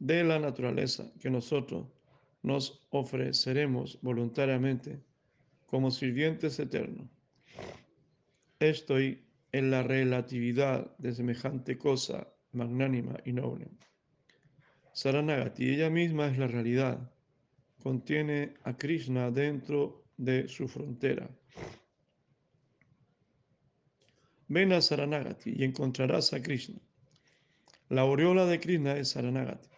de 0.00 0.24
la 0.24 0.40
naturaleza 0.40 1.08
que 1.20 1.30
nosotros 1.30 1.86
nos 2.42 2.84
ofreceremos 2.90 3.96
voluntariamente 4.02 4.98
como 5.66 5.92
sirvientes 5.92 6.58
eternos. 6.58 7.06
Estoy 8.58 9.22
en 9.52 9.70
la 9.70 9.84
relatividad 9.84 10.96
de 10.98 11.12
semejante 11.12 11.78
cosa 11.78 12.26
magnánima 12.50 13.18
y 13.24 13.32
noble. 13.32 13.68
Saranagati, 14.92 15.70
ella 15.70 15.90
misma 15.90 16.26
es 16.26 16.38
la 16.38 16.48
realidad, 16.48 17.12
contiene 17.88 18.52
a 18.64 18.76
Krishna 18.76 19.30
dentro 19.30 20.04
de 20.18 20.46
su 20.46 20.68
frontera. 20.68 21.26
Ven 24.48 24.74
a 24.74 24.82
Saranagati 24.82 25.54
y 25.56 25.64
encontrarás 25.64 26.34
a 26.34 26.42
Krishna. 26.42 26.78
La 27.88 28.02
aureola 28.02 28.44
de 28.44 28.60
Krishna 28.60 28.94
es 28.98 29.12
Saranagati. 29.12 29.70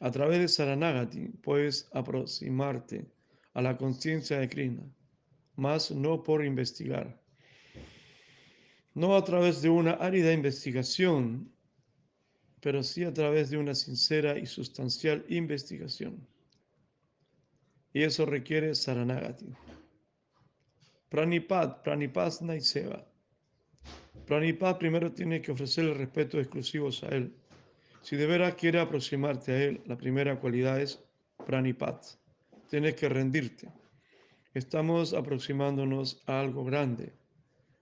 A 0.00 0.10
través 0.10 0.40
de 0.40 0.48
Saranagati 0.48 1.28
puedes 1.42 1.88
aproximarte 1.94 3.06
a 3.54 3.62
la 3.62 3.78
conciencia 3.78 4.38
de 4.38 4.50
Krishna, 4.50 4.82
mas 5.56 5.90
no 5.90 6.22
por 6.22 6.44
investigar. 6.44 7.18
No 8.92 9.16
a 9.16 9.24
través 9.24 9.62
de 9.62 9.70
una 9.70 9.92
árida 9.92 10.34
investigación, 10.34 11.50
pero 12.60 12.82
sí 12.82 13.04
a 13.04 13.14
través 13.14 13.48
de 13.48 13.56
una 13.56 13.74
sincera 13.74 14.38
y 14.38 14.44
sustancial 14.44 15.24
investigación. 15.30 16.30
Y 17.92 18.02
eso 18.02 18.24
requiere 18.26 18.74
Saranagati. 18.74 19.46
Pranipat, 21.08 21.82
Pranipasna 21.82 22.56
y 22.56 22.60
Seva. 22.60 23.04
Pranipad 24.26 24.78
primero 24.78 25.12
tiene 25.12 25.42
que 25.42 25.52
ofrecerle 25.52 25.94
respeto 25.94 26.40
exclusivos 26.40 27.02
a 27.04 27.08
él. 27.08 27.34
Si 28.02 28.16
de 28.16 28.26
veras 28.26 28.54
quiere 28.54 28.80
aproximarte 28.80 29.52
a 29.52 29.62
él, 29.62 29.82
la 29.86 29.96
primera 29.96 30.40
cualidad 30.40 30.80
es 30.80 31.00
Pranipat. 31.46 32.04
Tienes 32.70 32.94
que 32.94 33.08
rendirte. 33.08 33.68
Estamos 34.54 35.12
aproximándonos 35.12 36.22
a 36.26 36.40
algo 36.40 36.64
grande, 36.64 37.12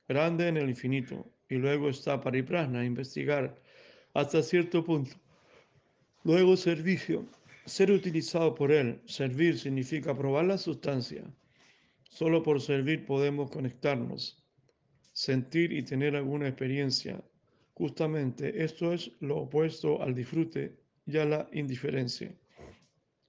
grande 0.09 0.49
en 0.49 0.57
el 0.57 0.69
infinito. 0.69 1.27
Y 1.49 1.57
luego 1.57 1.89
está 1.89 2.21
Pariprasna, 2.21 2.85
investigar 2.85 3.57
hasta 4.15 4.43
cierto 4.43 4.85
punto. 4.85 5.17
Luego 6.23 6.57
servicio, 6.57 7.27
ser 7.71 7.91
utilizado 7.91 8.55
por 8.55 8.73
él. 8.73 9.01
Servir 9.07 9.59
significa 9.59 10.17
probar 10.17 10.45
la 10.47 10.59
sustancia. 10.59 11.25
Solo 12.09 12.43
por 12.43 12.61
servir 12.61 13.07
podemos 13.07 13.51
conectarnos 13.51 14.41
sentir 15.13 15.73
y 15.73 15.83
tener 15.83 16.17
alguna 16.17 16.49
experiencia. 16.49 17.23
Justamente 17.75 18.65
esto 18.65 18.93
es 18.93 19.11
lo 19.21 19.39
opuesto 19.39 20.03
al 20.03 20.15
disfrute 20.15 20.79
y 21.07 21.19
a 21.19 21.25
la 21.25 21.49
indiferencia. 21.53 22.35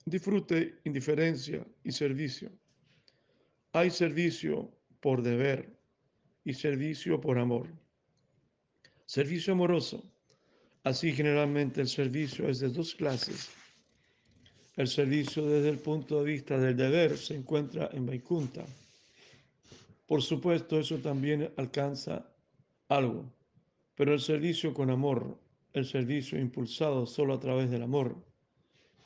Disfrute, 0.05 0.79
indiferencia 0.85 1.65
y 1.83 1.91
servicio. 1.91 2.49
Hay 3.73 3.89
servicio 3.91 4.71
por 4.99 5.21
deber 5.21 5.69
y 6.43 6.53
servicio 6.53 7.19
por 7.19 7.37
amor. 7.37 7.67
Servicio 9.05 9.53
amoroso. 9.53 10.03
Así 10.83 11.11
generalmente 11.11 11.81
el 11.81 11.87
servicio 11.87 12.47
es 12.47 12.59
de 12.59 12.69
dos 12.69 12.95
clases. 12.95 13.49
El 14.75 14.87
servicio 14.87 15.45
desde 15.45 15.69
el 15.69 15.79
punto 15.79 16.19
de 16.19 16.31
vista 16.31 16.57
del 16.57 16.77
deber 16.77 17.17
se 17.17 17.35
encuentra 17.35 17.89
en 17.91 18.05
Vaikunta. 18.05 18.65
Por 20.07 20.21
supuesto, 20.21 20.79
eso 20.79 20.97
también 20.97 21.51
alcanza 21.57 22.25
algo, 22.87 23.25
pero 23.95 24.13
el 24.13 24.19
servicio 24.21 24.73
con 24.73 24.89
amor, 24.89 25.37
el 25.73 25.85
servicio 25.85 26.39
impulsado 26.39 27.05
solo 27.05 27.33
a 27.33 27.39
través 27.39 27.69
del 27.69 27.83
amor, 27.83 28.15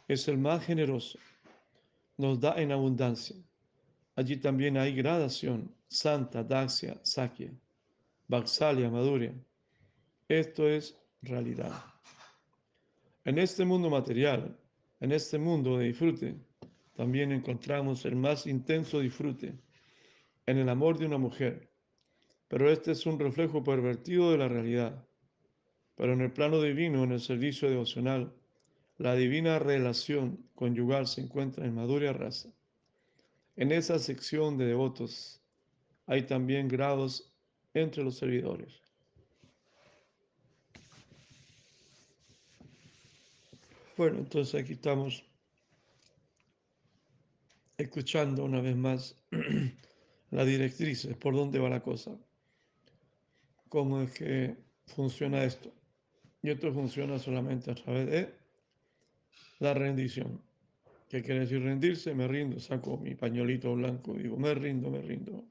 es 0.07 0.27
el 0.27 0.38
más 0.38 0.63
generoso, 0.63 1.17
nos 2.17 2.39
da 2.39 2.62
en 2.62 2.72
abundancia. 2.72 3.36
Allí 4.15 4.38
también 4.38 4.77
hay 4.77 4.95
gradación, 4.95 5.74
santa, 5.88 6.43
daxia, 6.43 7.00
sakya, 7.03 7.51
vaxalia, 8.27 8.89
maduria. 8.89 9.34
Esto 10.27 10.67
es 10.67 10.95
realidad. 11.22 11.84
En 13.25 13.39
este 13.39 13.65
mundo 13.65 13.89
material, 13.89 14.57
en 14.99 15.11
este 15.11 15.37
mundo 15.37 15.77
de 15.77 15.87
disfrute, 15.87 16.35
también 16.95 17.31
encontramos 17.31 18.05
el 18.05 18.15
más 18.15 18.47
intenso 18.47 18.99
disfrute 18.99 19.53
en 20.45 20.57
el 20.57 20.69
amor 20.69 20.97
de 20.97 21.05
una 21.05 21.17
mujer, 21.17 21.69
pero 22.47 22.71
este 22.71 22.91
es 22.91 23.05
un 23.05 23.19
reflejo 23.19 23.63
pervertido 23.63 24.31
de 24.31 24.37
la 24.37 24.47
realidad. 24.47 25.05
Pero 25.95 26.13
en 26.13 26.21
el 26.21 26.31
plano 26.31 26.61
divino, 26.61 27.03
en 27.03 27.11
el 27.11 27.21
servicio 27.21 27.69
devocional, 27.69 28.33
la 28.97 29.15
divina 29.15 29.59
relación 29.59 30.49
conyugal 30.55 31.07
se 31.07 31.21
encuentra 31.21 31.65
en 31.65 31.75
madura 31.75 32.13
raza. 32.13 32.49
En 33.55 33.71
esa 33.71 33.99
sección 33.99 34.57
de 34.57 34.65
devotos 34.65 35.41
hay 36.05 36.23
también 36.23 36.67
grados 36.67 37.33
entre 37.73 38.03
los 38.03 38.17
servidores. 38.17 38.85
Bueno, 43.97 44.17
entonces 44.17 44.61
aquí 44.61 44.73
estamos 44.73 45.23
escuchando 47.77 48.43
una 48.43 48.59
vez 48.59 48.75
más 48.75 49.17
la 50.31 50.43
directrices, 50.43 51.15
por 51.15 51.33
dónde 51.33 51.59
va 51.59 51.69
la 51.69 51.81
cosa, 51.81 52.11
cómo 53.69 54.01
es 54.01 54.11
que 54.11 54.57
funciona 54.85 55.45
esto. 55.45 55.71
Y 56.41 56.49
esto 56.49 56.73
funciona 56.73 57.17
solamente 57.19 57.71
a 57.71 57.75
través 57.75 58.09
de 58.11 58.33
la 59.59 59.73
rendición. 59.73 60.41
¿Qué 61.07 61.21
quiere 61.21 61.41
decir 61.41 61.63
rendirse? 61.63 62.13
Me 62.13 62.27
rindo, 62.27 62.59
saco 62.59 62.97
mi 62.97 63.15
pañuelito 63.15 63.73
blanco, 63.75 64.13
digo, 64.13 64.35
me 64.35 64.53
rindo, 64.53 64.91
me 64.91 65.01
rindo. 65.01 65.45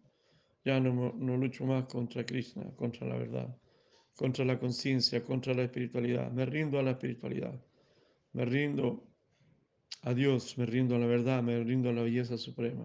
Ya 0.66 0.78
no, 0.80 1.14
no 1.16 1.36
lucho 1.38 1.64
más 1.64 1.86
contra 1.86 2.26
Krishna, 2.26 2.64
contra 2.76 3.06
la 3.06 3.16
verdad, 3.16 3.56
contra 4.14 4.44
la 4.44 4.58
conciencia, 4.58 5.24
contra 5.24 5.54
la 5.54 5.62
espiritualidad. 5.62 6.30
Me 6.30 6.44
rindo 6.44 6.78
a 6.78 6.82
la 6.82 6.90
espiritualidad. 6.90 7.58
Me 8.34 8.44
rindo 8.44 9.02
a 10.02 10.12
Dios, 10.12 10.58
me 10.58 10.66
rindo 10.66 10.96
a 10.96 10.98
la 10.98 11.06
verdad, 11.06 11.42
me 11.42 11.62
rindo 11.64 11.88
a 11.88 11.92
la 11.92 12.02
belleza 12.02 12.36
suprema. 12.36 12.84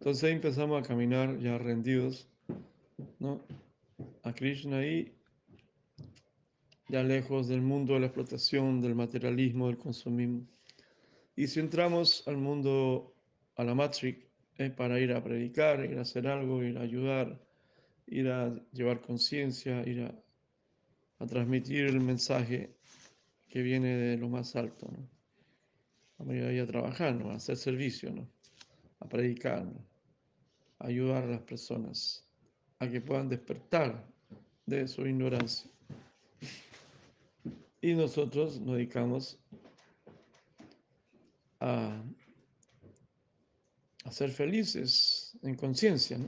Entonces 0.00 0.24
ahí 0.24 0.32
empezamos 0.32 0.82
a 0.82 0.86
caminar 0.86 1.38
ya 1.38 1.58
rendidos, 1.58 2.28
¿no? 3.20 3.46
A 4.24 4.32
Krishna 4.32 4.84
y 4.84 5.14
ya 6.88 7.02
lejos 7.02 7.48
del 7.48 7.62
mundo 7.62 7.94
de 7.94 8.00
la 8.00 8.06
explotación, 8.06 8.80
del 8.80 8.94
materialismo, 8.94 9.68
del 9.68 9.78
consumismo. 9.78 10.46
Y 11.36 11.46
si 11.46 11.60
entramos 11.60 12.26
al 12.26 12.36
mundo, 12.36 13.14
a 13.56 13.64
la 13.64 13.74
Matrix, 13.74 14.26
es 14.56 14.70
para 14.72 15.00
ir 15.00 15.12
a 15.12 15.22
predicar, 15.22 15.84
ir 15.84 15.98
a 15.98 16.02
hacer 16.02 16.26
algo, 16.26 16.62
ir 16.62 16.76
a 16.78 16.82
ayudar, 16.82 17.40
ir 18.06 18.28
a 18.28 18.54
llevar 18.72 19.00
conciencia, 19.00 19.86
ir 19.88 20.02
a, 20.02 20.14
a, 21.18 21.26
transmitir 21.26 21.86
el 21.86 22.00
mensaje 22.00 22.74
que 23.52 23.60
viene 23.60 23.94
de 23.94 24.16
lo 24.16 24.30
más 24.30 24.56
alto. 24.56 24.88
¿no? 24.90 26.26
A 26.26 26.34
ir 26.34 26.44
ahí 26.44 26.58
a 26.58 26.66
trabajar, 26.66 27.14
¿no? 27.14 27.30
a 27.30 27.34
hacer 27.34 27.58
servicio, 27.58 28.10
a 28.98 29.06
predicar, 29.06 29.66
a 30.78 30.86
ayudar 30.86 31.24
a 31.24 31.26
las 31.26 31.42
personas 31.42 32.26
a 32.78 32.88
que 32.88 33.02
puedan 33.02 33.28
despertar 33.28 34.08
de 34.64 34.88
su 34.88 35.06
ignorancia. 35.06 35.70
Y 37.82 37.92
nosotros 37.92 38.58
nos 38.58 38.76
dedicamos 38.76 39.38
a, 41.60 42.02
ser 44.10 44.30
felices 44.30 45.36
en 45.42 45.56
conciencia. 45.56 46.18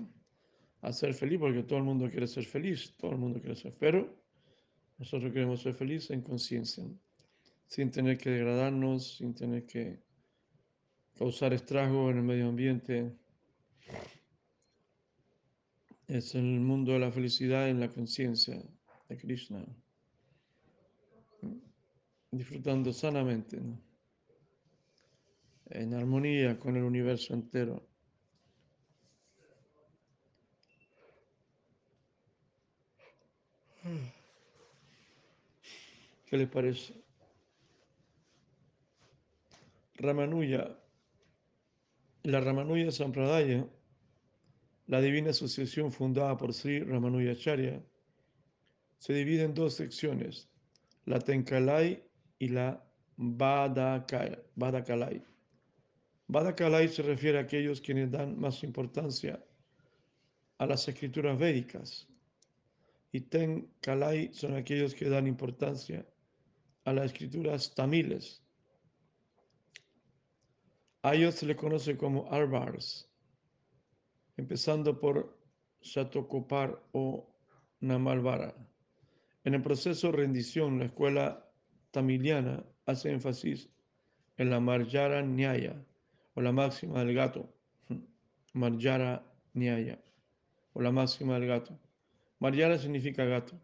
A 0.82 0.92
ser 0.92 1.14
feliz 1.14 1.40
porque 1.40 1.62
todo 1.62 1.78
el 1.78 1.84
mundo 1.84 2.10
quiere 2.10 2.26
ser 2.26 2.44
feliz, 2.44 2.94
todo 2.98 3.12
el 3.12 3.18
mundo 3.18 3.40
quiere 3.40 3.56
ser, 3.56 3.74
pero 3.78 4.14
nosotros 4.98 5.32
queremos 5.32 5.62
ser 5.62 5.72
felices 5.72 6.10
en 6.10 6.20
conciencia. 6.20 6.84
Sin 7.74 7.90
tener 7.90 8.18
que 8.18 8.30
degradarnos, 8.30 9.16
sin 9.16 9.34
tener 9.34 9.66
que 9.66 9.98
causar 11.18 11.52
estrago 11.52 12.08
en 12.08 12.18
el 12.18 12.22
medio 12.22 12.48
ambiente. 12.48 13.12
Es 16.06 16.36
el 16.36 16.60
mundo 16.60 16.92
de 16.92 17.00
la 17.00 17.10
felicidad 17.10 17.68
en 17.68 17.80
la 17.80 17.88
conciencia 17.88 18.62
de 19.08 19.16
Krishna 19.16 19.66
disfrutando 22.30 22.92
sanamente, 22.92 23.60
¿no? 23.60 23.80
en 25.70 25.94
armonía 25.94 26.56
con 26.60 26.76
el 26.76 26.84
universo 26.84 27.34
entero. 27.34 27.84
¿Qué 36.26 36.36
les 36.36 36.48
parece? 36.48 37.03
Ramanuja, 39.96 40.76
la 42.24 42.40
Ramanuja 42.40 42.90
Sampradaya, 42.90 43.66
la 44.86 45.00
divina 45.00 45.30
asociación 45.30 45.92
fundada 45.92 46.36
por 46.36 46.52
Sri 46.52 46.80
Ramanujacharya, 46.80 47.82
se 48.98 49.12
divide 49.12 49.44
en 49.44 49.54
dos 49.54 49.74
secciones, 49.74 50.48
la 51.04 51.20
Tenkalai 51.20 52.02
y 52.38 52.48
la 52.48 52.84
Badakalai. 53.16 55.22
Badakalai 56.26 56.88
se 56.88 57.02
refiere 57.02 57.38
a 57.38 57.42
aquellos 57.42 57.80
quienes 57.80 58.10
dan 58.10 58.38
más 58.38 58.64
importancia 58.64 59.44
a 60.58 60.66
las 60.66 60.88
escrituras 60.88 61.38
védicas 61.38 62.08
y 63.12 63.20
Tenkalai 63.20 64.32
son 64.32 64.56
aquellos 64.56 64.94
que 64.94 65.08
dan 65.08 65.26
importancia 65.26 66.04
a 66.84 66.92
las 66.92 67.12
escrituras 67.12 67.74
tamiles. 67.74 68.42
A 71.04 71.14
ellos 71.14 71.34
se 71.34 71.44
les 71.44 71.56
conoce 71.58 71.98
como 71.98 72.32
Arvars, 72.32 73.06
empezando 74.38 74.98
por 74.98 75.38
Shatokopar 75.82 76.82
o 76.92 77.28
Namalvara. 77.80 78.54
En 79.44 79.52
el 79.52 79.60
proceso 79.60 80.06
de 80.06 80.16
rendición, 80.16 80.78
la 80.78 80.86
escuela 80.86 81.46
tamiliana 81.90 82.64
hace 82.86 83.10
énfasis 83.10 83.68
en 84.38 84.48
la 84.48 84.60
Marjara 84.60 85.20
Nyaya 85.20 85.76
o 86.36 86.40
la 86.40 86.52
máxima 86.52 87.04
del 87.04 87.14
gato. 87.14 87.52
Marjara 88.54 89.22
Nyaya 89.52 90.02
o 90.72 90.80
la 90.80 90.90
máxima 90.90 91.34
del 91.38 91.48
gato. 91.48 91.78
Marjara 92.38 92.78
significa 92.78 93.26
gato. 93.26 93.60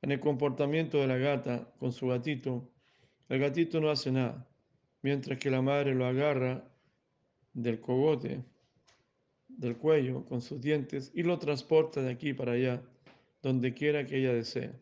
En 0.00 0.10
el 0.10 0.20
comportamiento 0.20 0.96
de 0.96 1.06
la 1.06 1.18
gata 1.18 1.70
con 1.78 1.92
su 1.92 2.06
gatito, 2.06 2.72
el 3.28 3.40
gatito 3.40 3.78
no 3.78 3.90
hace 3.90 4.10
nada, 4.10 4.48
mientras 5.02 5.38
que 5.38 5.50
la 5.50 5.60
madre 5.60 5.94
lo 5.94 6.06
agarra 6.06 6.64
del 7.52 7.80
cogote, 7.80 8.42
del 9.48 9.76
cuello, 9.76 10.24
con 10.24 10.40
sus 10.40 10.60
dientes 10.60 11.10
y 11.14 11.22
lo 11.22 11.38
transporta 11.38 12.00
de 12.00 12.10
aquí 12.10 12.32
para 12.32 12.52
allá, 12.52 12.82
donde 13.42 13.74
quiera 13.74 14.06
que 14.06 14.18
ella 14.18 14.32
desee. 14.32 14.72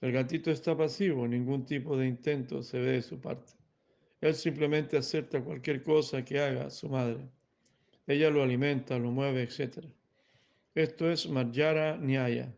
El 0.00 0.12
gatito 0.12 0.50
está 0.50 0.76
pasivo, 0.76 1.26
ningún 1.26 1.64
tipo 1.64 1.96
de 1.96 2.06
intento 2.06 2.62
se 2.62 2.78
ve 2.78 2.92
de 2.92 3.02
su 3.02 3.18
parte. 3.18 3.54
Él 4.20 4.34
simplemente 4.34 4.96
acepta 4.96 5.42
cualquier 5.42 5.82
cosa 5.82 6.24
que 6.24 6.38
haga 6.38 6.68
su 6.70 6.88
madre. 6.88 7.28
Ella 8.06 8.30
lo 8.30 8.42
alimenta, 8.42 8.98
lo 8.98 9.10
mueve, 9.10 9.42
etc. 9.42 9.86
Esto 10.74 11.10
es 11.10 11.28
Marjara 11.28 11.96
Nyaya, 11.96 12.54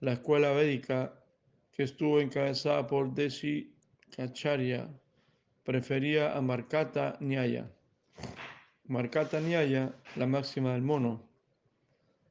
la 0.00 0.12
escuela 0.12 0.52
védica 0.52 1.14
que 1.72 1.84
estuvo 1.84 2.20
encabezada 2.20 2.86
por 2.86 3.14
Deshi 3.14 3.74
Kacharya, 4.14 4.88
prefería 5.68 6.34
a 6.34 6.40
Markata 6.40 7.18
Nyaya. 7.20 7.70
Markata 8.86 9.38
Nyaya, 9.38 9.94
la 10.16 10.26
máxima 10.26 10.72
del 10.72 10.80
mono. 10.80 11.22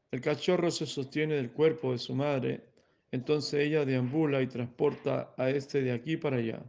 El 0.09 0.21
cachorro 0.21 0.71
se 0.71 0.87
sostiene 0.87 1.35
del 1.35 1.51
cuerpo 1.51 1.91
de 1.91 1.99
su 1.99 2.15
madre 2.15 2.63
entonces 3.11 3.61
ella 3.61 3.85
deambula 3.85 4.41
y 4.41 4.47
transporta 4.47 5.33
a 5.37 5.49
este 5.49 5.81
de 5.81 5.91
aquí 5.91 6.17
para 6.17 6.37
allá. 6.37 6.61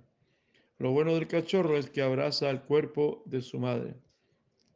Lo 0.79 0.93
bueno 0.93 1.15
del 1.15 1.27
cachorro 1.27 1.77
es 1.79 1.89
que 1.91 2.03
abraza 2.03 2.51
el 2.51 2.61
cuerpo 2.61 3.23
de 3.25 3.41
su 3.41 3.59
madre. 3.59 3.95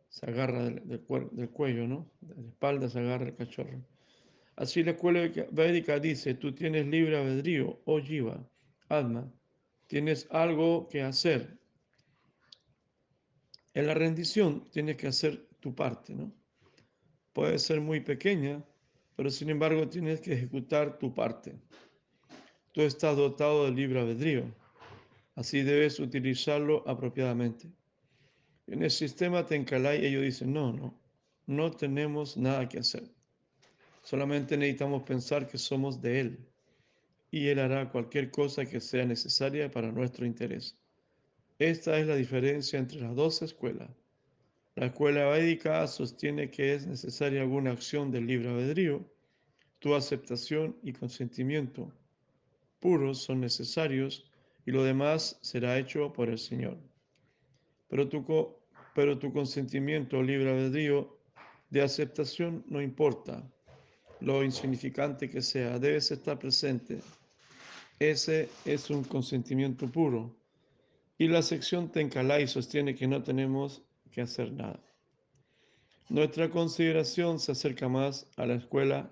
Se 0.09 0.27
agarra 0.27 0.65
del, 0.65 0.83
del, 0.87 1.51
cuello, 1.51 1.87
¿no? 1.87 2.11
De 2.21 2.35
la 2.35 2.49
espalda 2.49 2.89
se 2.89 3.01
agarra 3.01 3.27
el 3.27 3.37
cachorro. 3.37 3.81
Así 4.57 4.83
la 4.83 4.93
escuela 4.93 5.31
védica 5.51 5.99
dice, 5.99 6.35
tú 6.35 6.53
tienes 6.53 6.87
libre 6.87 7.17
albedrío, 7.17 7.81
oh 7.85 8.01
jiva, 8.01 8.43
alma, 8.89 9.31
tienes 9.87 10.27
algo 10.31 10.89
que 10.89 11.03
hacer. 11.03 11.62
En 13.75 13.87
la 13.87 13.95
rendición 13.95 14.69
tienes 14.71 14.97
que 14.97 15.07
hacer 15.07 15.49
tu 15.61 15.75
parte, 15.75 16.15
¿no? 16.15 16.33
Puede 17.33 17.59
ser 17.59 17.81
muy 17.81 18.01
pequeña, 18.01 18.63
pero 19.17 19.31
sin 19.31 19.49
embargo 19.49 19.89
tienes 19.89 20.21
que 20.21 20.35
ejecutar 20.35 20.99
tu 20.99 21.15
parte. 21.15 21.57
Tú 22.73 22.83
estás 22.83 23.17
dotado 23.17 23.65
de 23.65 23.71
libre 23.71 24.01
albedrío, 24.01 24.45
así 25.35 25.63
debes 25.63 25.99
utilizarlo 26.01 26.87
apropiadamente. 26.87 27.71
En 28.67 28.83
el 28.83 28.91
sistema 28.91 29.47
Tenkalai 29.47 30.05
ellos 30.05 30.23
dicen, 30.23 30.53
no, 30.53 30.73
no, 30.73 31.01
no 31.47 31.71
tenemos 31.71 32.37
nada 32.37 32.69
que 32.69 32.79
hacer. 32.79 33.11
Solamente 34.03 34.57
necesitamos 34.57 35.03
pensar 35.05 35.47
que 35.47 35.59
somos 35.59 36.01
de 36.03 36.21
Él 36.21 36.49
y 37.31 37.49
Él 37.49 37.59
hará 37.59 37.91
cualquier 37.91 38.31
cosa 38.31 38.67
que 38.67 38.81
sea 38.81 39.07
necesaria 39.07 39.71
para 39.71 39.91
nuestro 39.91 40.27
interés. 40.27 40.79
Esta 41.63 41.97
es 41.97 42.09
la 42.09 42.17
diferencia 42.17 42.79
entre 42.79 43.01
las 43.01 43.15
dos 43.15 43.41
escuelas. 43.41 43.89
La 44.75 44.87
escuela 44.87 45.29
védica 45.29 45.87
sostiene 45.87 46.51
que 46.51 46.75
es 46.75 46.89
necesaria 46.89 47.43
alguna 47.43 47.71
acción 47.71 48.11
del 48.11 48.27
libre 48.27 48.49
albedrío, 48.49 49.05
tu 49.79 49.95
aceptación 49.95 50.77
y 50.83 50.93
consentimiento 50.93 51.93
puros 52.83 53.23
son 53.23 53.41
necesarios 53.41 54.25
y 54.67 54.73
lo 54.73 54.83
demás 54.83 55.39
será 55.41 55.79
hecho 55.79 56.13
por 56.13 56.29
el 56.29 56.39
Señor. 56.39 56.77
Pero 57.89 58.09
tu, 58.09 59.33
consentimiento 59.33 60.21
libre 60.21 60.51
albedrío 60.51 61.17
de 61.71 61.83
aceptación 61.83 62.65
no 62.67 62.83
importa 62.83 63.49
lo 64.19 64.43
insignificante 64.43 65.31
que 65.31 65.43
sea, 65.43 65.79
debes 65.79 66.11
estar 66.11 66.41
presente. 66.41 66.99
Ese 68.01 68.49
es 68.65 68.91
un 68.91 69.05
consentimiento 69.05 69.87
puro. 69.87 70.42
Y 71.23 71.29
la 71.29 71.41
sección 71.41 71.89
Tenkalai 71.89 72.49
sostiene 72.49 72.97
que 72.97 73.07
no 73.07 73.23
tenemos 73.23 73.81
que 74.11 74.23
hacer 74.23 74.53
nada. 74.53 74.81
Nuestra 76.09 76.51
consideración 76.51 77.39
se 77.39 77.53
acerca 77.53 77.89
más 77.89 78.27
a 78.37 78.45
la 78.45 78.55
escuela 78.55 79.09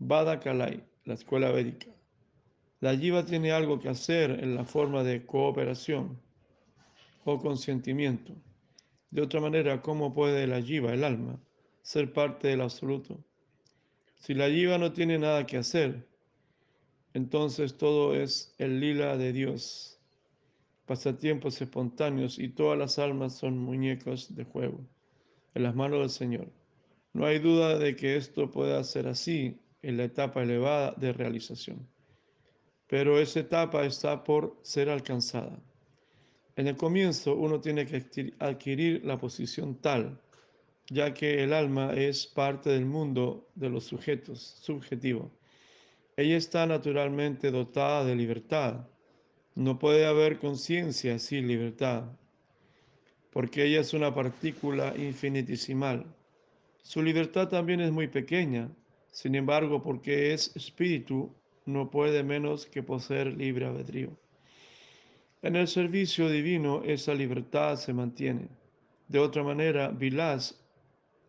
Badakalai, 0.00 0.82
la 1.04 1.14
escuela 1.14 1.52
védica. 1.52 1.86
La 2.80 2.92
yiva 2.94 3.24
tiene 3.24 3.52
algo 3.52 3.78
que 3.78 3.88
hacer 3.88 4.32
en 4.42 4.56
la 4.56 4.64
forma 4.64 5.04
de 5.04 5.24
cooperación 5.24 6.20
o 7.24 7.38
consentimiento. 7.38 8.34
De 9.12 9.22
otra 9.22 9.40
manera, 9.40 9.82
¿cómo 9.82 10.12
puede 10.12 10.48
la 10.48 10.58
yiva, 10.58 10.92
el 10.92 11.04
alma, 11.04 11.38
ser 11.82 12.12
parte 12.12 12.48
del 12.48 12.62
absoluto? 12.62 13.16
Si 14.16 14.34
la 14.34 14.48
yiva 14.48 14.76
no 14.76 14.92
tiene 14.92 15.20
nada 15.20 15.46
que 15.46 15.56
hacer, 15.56 16.08
entonces 17.14 17.78
todo 17.78 18.16
es 18.16 18.52
el 18.58 18.80
lila 18.80 19.16
de 19.16 19.32
Dios, 19.32 19.99
pasatiempos 20.90 21.62
espontáneos 21.62 22.36
y 22.40 22.48
todas 22.48 22.76
las 22.76 22.98
almas 22.98 23.36
son 23.36 23.56
muñecos 23.56 24.34
de 24.34 24.42
juego 24.42 24.80
en 25.54 25.62
las 25.62 25.76
manos 25.76 26.00
del 26.00 26.10
Señor. 26.10 26.48
No 27.12 27.26
hay 27.26 27.38
duda 27.38 27.78
de 27.78 27.94
que 27.94 28.16
esto 28.16 28.50
pueda 28.50 28.82
ser 28.82 29.06
así 29.06 29.60
en 29.82 29.96
la 29.96 30.04
etapa 30.04 30.42
elevada 30.42 30.92
de 30.96 31.12
realización, 31.12 31.86
pero 32.88 33.20
esa 33.20 33.38
etapa 33.38 33.86
está 33.86 34.24
por 34.24 34.58
ser 34.62 34.90
alcanzada. 34.90 35.62
En 36.56 36.66
el 36.66 36.76
comienzo 36.76 37.36
uno 37.36 37.60
tiene 37.60 37.86
que 37.86 38.34
adquirir 38.40 39.04
la 39.04 39.16
posición 39.16 39.76
tal 39.76 40.20
ya 40.90 41.14
que 41.14 41.44
el 41.44 41.52
alma 41.52 41.94
es 41.94 42.26
parte 42.26 42.70
del 42.70 42.84
mundo 42.84 43.48
de 43.54 43.70
los 43.70 43.84
sujetos, 43.84 44.40
subjetivo. 44.60 45.30
Ella 46.16 46.36
está 46.36 46.66
naturalmente 46.66 47.52
dotada 47.52 48.04
de 48.04 48.16
libertad. 48.16 48.88
No 49.60 49.78
puede 49.78 50.06
haber 50.06 50.38
conciencia 50.38 51.18
sin 51.18 51.46
libertad, 51.46 52.04
porque 53.30 53.66
ella 53.66 53.82
es 53.82 53.92
una 53.92 54.14
partícula 54.14 54.94
infinitesimal. 54.96 56.06
Su 56.82 57.02
libertad 57.02 57.48
también 57.48 57.82
es 57.82 57.92
muy 57.92 58.08
pequeña, 58.08 58.70
sin 59.10 59.34
embargo, 59.34 59.82
porque 59.82 60.32
es 60.32 60.56
espíritu, 60.56 61.30
no 61.66 61.90
puede 61.90 62.22
menos 62.22 62.64
que 62.64 62.82
poseer 62.82 63.34
libre 63.36 63.66
albedrío. 63.66 64.08
En 65.42 65.56
el 65.56 65.68
servicio 65.68 66.30
divino 66.30 66.82
esa 66.82 67.12
libertad 67.12 67.76
se 67.76 67.92
mantiene. 67.92 68.48
De 69.08 69.18
otra 69.18 69.42
manera, 69.42 69.88
Vilas 69.88 70.58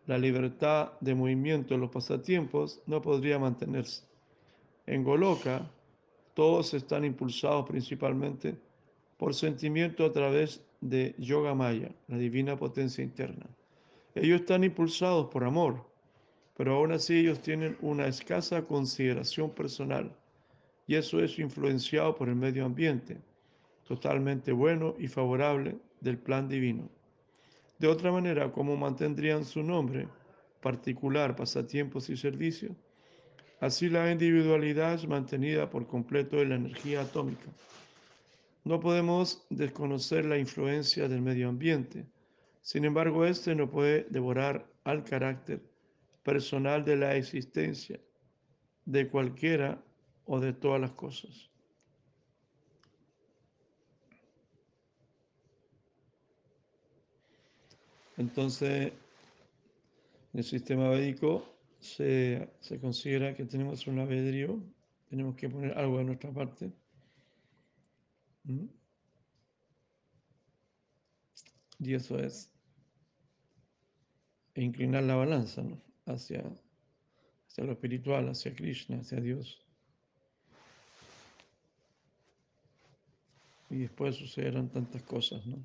la 0.05 0.17
libertad 0.17 0.93
de 1.01 1.15
movimiento 1.15 1.73
en 1.73 1.81
los 1.81 1.91
pasatiempos 1.91 2.81
no 2.85 3.01
podría 3.01 3.39
mantenerse. 3.39 4.05
En 4.85 5.03
Goloka, 5.03 5.69
todos 6.41 6.73
están 6.73 7.05
impulsados 7.05 7.67
principalmente 7.69 8.55
por 9.17 9.35
sentimiento 9.35 10.03
a 10.03 10.11
través 10.11 10.59
de 10.79 11.13
Yoga 11.19 11.53
Maya, 11.53 11.91
la 12.07 12.17
divina 12.17 12.57
potencia 12.57 13.03
interna. 13.03 13.45
Ellos 14.15 14.41
están 14.41 14.63
impulsados 14.63 15.27
por 15.27 15.43
amor, 15.43 15.85
pero 16.57 16.73
aún 16.73 16.93
así 16.93 17.19
ellos 17.19 17.43
tienen 17.43 17.77
una 17.79 18.07
escasa 18.07 18.65
consideración 18.65 19.51
personal 19.51 20.17
y 20.87 20.95
eso 20.95 21.19
es 21.23 21.37
influenciado 21.37 22.15
por 22.15 22.27
el 22.27 22.37
medio 22.37 22.65
ambiente, 22.65 23.19
totalmente 23.83 24.51
bueno 24.51 24.95
y 24.97 25.07
favorable 25.09 25.77
del 25.99 26.17
plan 26.17 26.49
divino. 26.49 26.89
De 27.77 27.87
otra 27.87 28.11
manera, 28.11 28.51
¿cómo 28.51 28.75
mantendrían 28.75 29.45
su 29.45 29.61
nombre 29.61 30.07
particular, 30.59 31.35
pasatiempos 31.35 32.09
y 32.09 32.17
servicio? 32.17 32.75
Así 33.61 33.89
la 33.89 34.11
individualidad 34.11 34.95
es 34.95 35.07
mantenida 35.07 35.69
por 35.69 35.85
completo 35.85 36.41
en 36.41 36.49
la 36.49 36.55
energía 36.55 37.01
atómica. 37.01 37.45
No 38.63 38.79
podemos 38.79 39.45
desconocer 39.51 40.25
la 40.25 40.39
influencia 40.39 41.07
del 41.07 41.21
medio 41.21 41.47
ambiente. 41.47 42.07
Sin 42.63 42.85
embargo, 42.85 43.23
este 43.23 43.53
no 43.53 43.69
puede 43.69 44.07
devorar 44.09 44.67
al 44.83 45.03
carácter 45.03 45.61
personal 46.23 46.83
de 46.83 46.95
la 46.95 47.15
existencia 47.15 47.99
de 48.85 49.07
cualquiera 49.07 49.79
o 50.25 50.39
de 50.39 50.53
todas 50.53 50.81
las 50.81 50.93
cosas. 50.93 51.51
Entonces, 58.17 58.91
en 60.33 60.39
el 60.39 60.43
sistema 60.43 60.89
védico 60.89 61.51
se, 61.81 62.79
considera 62.79 63.35
que 63.35 63.45
tenemos 63.45 63.85
un 63.87 63.99
albedrío, 63.99 64.59
tenemos 65.09 65.35
que 65.35 65.49
poner 65.49 65.77
algo 65.77 65.97
de 65.97 66.05
nuestra 66.05 66.31
parte. 66.31 66.71
Y 71.79 71.93
eso 71.93 72.19
es 72.19 72.49
inclinar 74.55 75.03
la 75.03 75.15
balanza 75.15 75.63
hacia, 76.05 76.43
hacia 77.47 77.63
lo 77.63 77.71
espiritual, 77.71 78.29
hacia 78.29 78.53
Krishna, 78.53 78.99
hacia 78.99 79.19
Dios. 79.19 79.59
Y 83.69 83.79
después 83.79 84.15
sucederán 84.15 84.69
tantas 84.69 85.01
cosas, 85.03 85.45
¿no? 85.45 85.57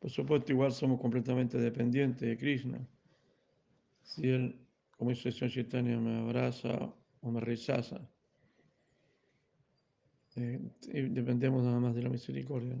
Por 0.00 0.10
supuesto, 0.10 0.52
igual 0.52 0.72
somos 0.72 1.00
completamente 1.00 1.58
dependientes 1.58 2.28
de 2.28 2.36
Krishna. 2.36 2.86
Si 4.06 4.26
Él, 4.28 4.58
como 4.96 5.10
dice 5.10 5.30
Chaitanya, 5.30 5.98
me 5.98 6.20
abraza 6.20 6.94
o 7.20 7.30
me 7.30 7.40
rechaza, 7.40 8.00
eh, 10.36 10.58
dependemos 11.10 11.62
nada 11.62 11.78
más 11.78 11.94
de 11.94 12.02
la 12.02 12.08
misericordia. 12.08 12.74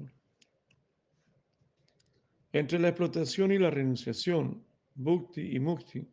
Entre 2.52 2.78
la 2.78 2.88
explotación 2.88 3.52
y 3.52 3.58
la 3.58 3.70
renunciación, 3.70 4.64
bhukti 4.94 5.54
y 5.54 5.60
mukti, 5.60 6.08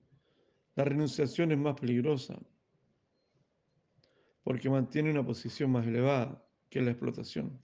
la 0.76 0.84
renunciación 0.84 1.54
es 1.54 1.58
más 1.58 1.80
peligrosa 1.80 2.38
porque 4.44 4.70
mantiene 4.70 5.12
una 5.12 5.26
posición 5.26 5.72
más 5.72 5.88
elevada 5.88 6.44
que 6.70 6.82
la 6.82 6.92
explotación 6.92 7.58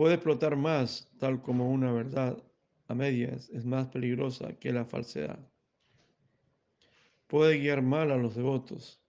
puede 0.00 0.14
explotar 0.14 0.56
más, 0.56 1.12
tal 1.18 1.42
como 1.42 1.70
una 1.70 1.92
verdad 1.92 2.42
a 2.88 2.94
medias 2.94 3.50
es 3.50 3.66
más 3.66 3.88
peligrosa 3.88 4.54
que 4.58 4.72
la 4.72 4.86
falsedad. 4.86 5.38
Puede 7.30 7.58
guiar 7.58 7.80
mal 7.80 8.10
a 8.10 8.16
los 8.16 8.34
devotos. 8.34 9.00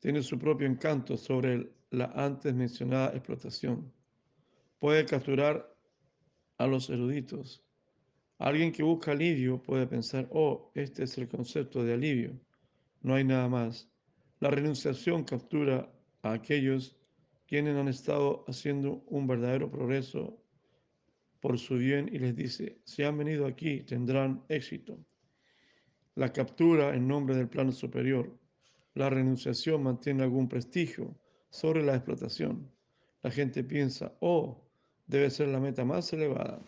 Tiene 0.00 0.20
su 0.20 0.36
propio 0.36 0.66
encanto 0.66 1.16
sobre 1.16 1.70
la 1.90 2.06
antes 2.06 2.52
mencionada 2.52 3.10
explotación. 3.10 3.92
Puede 4.80 5.06
capturar 5.06 5.72
a 6.56 6.66
los 6.66 6.90
eruditos. 6.90 7.64
Alguien 8.38 8.72
que 8.72 8.82
busca 8.82 9.12
alivio 9.12 9.62
puede 9.62 9.86
pensar, 9.86 10.28
oh, 10.32 10.72
este 10.74 11.04
es 11.04 11.16
el 11.18 11.28
concepto 11.28 11.84
de 11.84 11.94
alivio. 11.94 12.32
No 13.00 13.14
hay 13.14 13.22
nada 13.22 13.48
más. 13.48 13.88
La 14.40 14.50
renunciación 14.50 15.22
captura 15.22 15.88
a 16.22 16.32
aquellos 16.32 16.96
quienes 17.46 17.76
han 17.76 17.86
estado 17.86 18.44
haciendo 18.48 19.04
un 19.06 19.28
verdadero 19.28 19.70
progreso 19.70 20.42
por 21.38 21.56
su 21.60 21.76
bien 21.76 22.10
y 22.12 22.18
les 22.18 22.34
dice, 22.34 22.80
si 22.82 23.04
han 23.04 23.16
venido 23.16 23.46
aquí 23.46 23.84
tendrán 23.84 24.42
éxito. 24.48 24.98
La 26.18 26.32
captura 26.32 26.94
en 26.96 27.06
nombre 27.06 27.36
del 27.36 27.48
plano 27.48 27.70
superior. 27.70 28.36
La 28.94 29.08
renunciación 29.08 29.84
mantiene 29.84 30.24
algún 30.24 30.48
prestigio 30.48 31.14
sobre 31.48 31.84
la 31.84 31.94
explotación. 31.94 32.68
La 33.22 33.30
gente 33.30 33.62
piensa, 33.62 34.12
oh, 34.18 34.60
debe 35.06 35.30
ser 35.30 35.46
la 35.46 35.60
meta 35.60 35.84
más 35.84 36.12
elevada. 36.12 36.60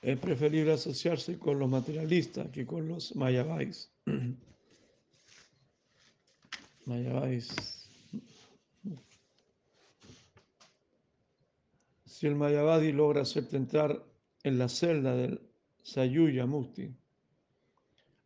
Es 0.00 0.18
preferible 0.18 0.72
asociarse 0.72 1.38
con 1.38 1.58
los 1.58 1.68
materialistas 1.68 2.48
que 2.48 2.64
con 2.64 2.88
los 2.88 3.14
mayavais. 3.14 3.92
mayavais. 6.86 7.86
Si 12.06 12.26
el 12.26 12.34
mayavadi 12.34 12.92
logra 12.92 13.20
hacerte 13.22 13.58
entrar 13.58 14.02
en 14.42 14.58
la 14.58 14.70
celda 14.70 15.14
del 15.14 15.51
Sayuya 15.82 16.46
Mukti, 16.46 16.94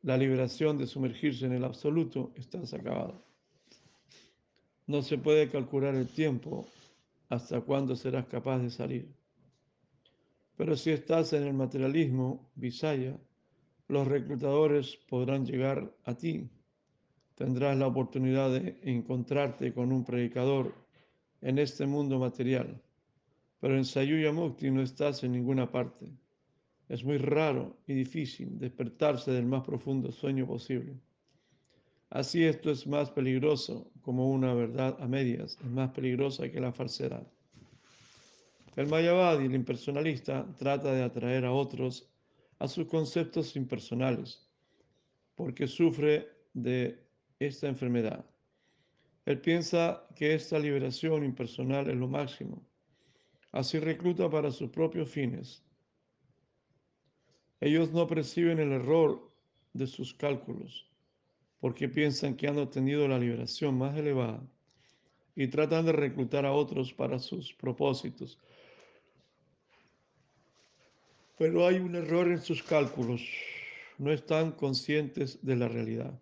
la 0.03 0.17
liberación 0.17 0.77
de 0.79 0.87
sumergirse 0.87 1.47
en 1.47 1.53
el 1.53 1.65
absoluto 1.65 2.33
está 2.37 2.61
acabada. 2.77 3.21
No 4.87 5.03
se 5.03 5.19
puede 5.19 5.51
calcular 5.51 5.95
el 5.95 6.07
tiempo 6.07 6.67
hasta 7.29 7.61
cuándo 7.63 7.97
serás 7.97 8.27
capaz 8.27 8.59
de 8.59 8.71
salir. 8.71 9.09
Pero 10.57 10.77
si 10.77 10.91
estás 10.91 11.33
en 11.33 11.45
el 11.45 11.55
materialismo, 11.55 12.51
Visaya, 12.55 13.19
los 13.89 14.07
reclutadores 14.07 14.97
podrán 15.09 15.45
llegar 15.45 15.93
a 16.05 16.15
ti. 16.15 16.49
Tendrás 17.35 17.77
la 17.77 17.87
oportunidad 17.87 18.51
de 18.51 18.79
encontrarte 18.83 19.73
con 19.73 19.93
un 19.93 20.05
predicador 20.05 20.75
en 21.41 21.59
este 21.59 21.87
mundo 21.87 22.19
material. 22.19 22.83
Pero 23.61 23.77
en 23.77 23.85
Sayuya 23.85 24.33
Mukti 24.33 24.71
no 24.71 24.83
estás 24.83 25.25
en 25.25 25.33
ninguna 25.33 25.71
parte. 25.71 26.13
Es 26.89 27.05
muy 27.05 27.19
raro 27.19 27.77
y 27.87 27.95
difícil 27.95 28.59
despertarse 28.59 29.33
del 29.33 29.47
más 29.47 29.65
profundo 29.65 30.13
sueño 30.13 30.47
posible. 30.47 30.97
Así 32.11 32.45
esto 32.45 32.71
es 32.71 32.87
más 32.87 33.11
peligroso 33.11 33.91
como 34.03 34.31
una 34.31 34.55
verdad 34.55 34.97
a 35.01 35.09
medias, 35.09 35.59
es 35.61 35.71
más 35.71 35.91
peligrosa 35.91 36.49
que 36.49 36.61
la 36.61 36.73
falsedad. 36.73 37.27
El 38.77 38.87
Mayavadi, 38.87 39.47
el 39.47 39.55
impersonalista, 39.55 40.47
trata 40.59 40.93
de 40.93 41.03
atraer 41.03 41.45
a 41.45 41.53
otros 41.53 42.09
a 42.59 42.69
sus 42.69 42.87
conceptos 42.87 43.57
impersonales, 43.57 44.49
porque 45.35 45.67
sufre 45.67 46.29
de 46.55 46.99
esta 47.41 47.69
enfermedad. 47.69 48.25
Él 49.25 49.41
piensa 49.41 50.07
que 50.15 50.35
esta 50.35 50.59
liberación 50.59 51.25
impersonal 51.25 51.91
es 51.91 51.97
lo 51.97 52.07
máximo. 52.07 52.65
Así 53.51 53.81
recluta 53.81 54.31
para 54.31 54.53
sus 54.53 54.71
propios 54.71 55.11
fines. 55.11 55.66
Ellos 57.61 57.93
no 57.93 58.07
perciben 58.07 58.59
el 58.59 58.73
error 58.73 59.31
de 59.73 59.87
sus 59.87 60.15
cálculos, 60.15 60.91
porque 61.61 61.89
piensan 61.89 62.37
que 62.37 62.49
han 62.49 62.59
obtenido 62.59 63.09
la 63.09 63.19
liberación 63.19 63.79
más 63.79 63.97
elevada 63.97 64.43
y 65.35 65.49
tratan 65.49 65.87
de 65.87 65.93
reclutar 65.93 66.47
a 66.47 66.53
otros 66.53 66.93
para 66.93 67.19
sus 67.19 67.53
propósitos 67.53 68.39
pero 71.39 71.67
hay 71.67 71.77
un 71.77 71.95
error 71.95 72.29
en 72.29 72.41
sus 72.41 72.63
cálculos. 72.63 73.23
No 73.99 74.11
están 74.11 74.53
conscientes 74.53 75.45
de 75.45 75.57
la 75.57 75.69
realidad. 75.69 76.19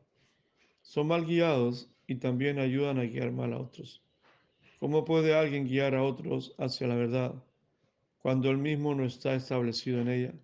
Son 0.82 1.06
mal 1.06 1.24
guiados 1.24 1.88
y 2.06 2.16
también 2.16 2.58
ayudan 2.58 2.98
a 2.98 3.04
guiar 3.04 3.32
mal 3.32 3.52
a 3.52 3.58
otros. 3.58 4.02
¿Cómo 4.80 5.04
puede 5.04 5.34
alguien 5.34 5.66
guiar 5.66 5.94
a 5.94 6.02
otros 6.02 6.54
hacia 6.58 6.86
la 6.86 6.94
verdad 6.94 7.34
cuando 8.18 8.50
él 8.50 8.58
mismo 8.58 8.94
no 8.94 9.04
está 9.04 9.34
establecido 9.34 10.00
en 10.00 10.08
ella? 10.08 10.34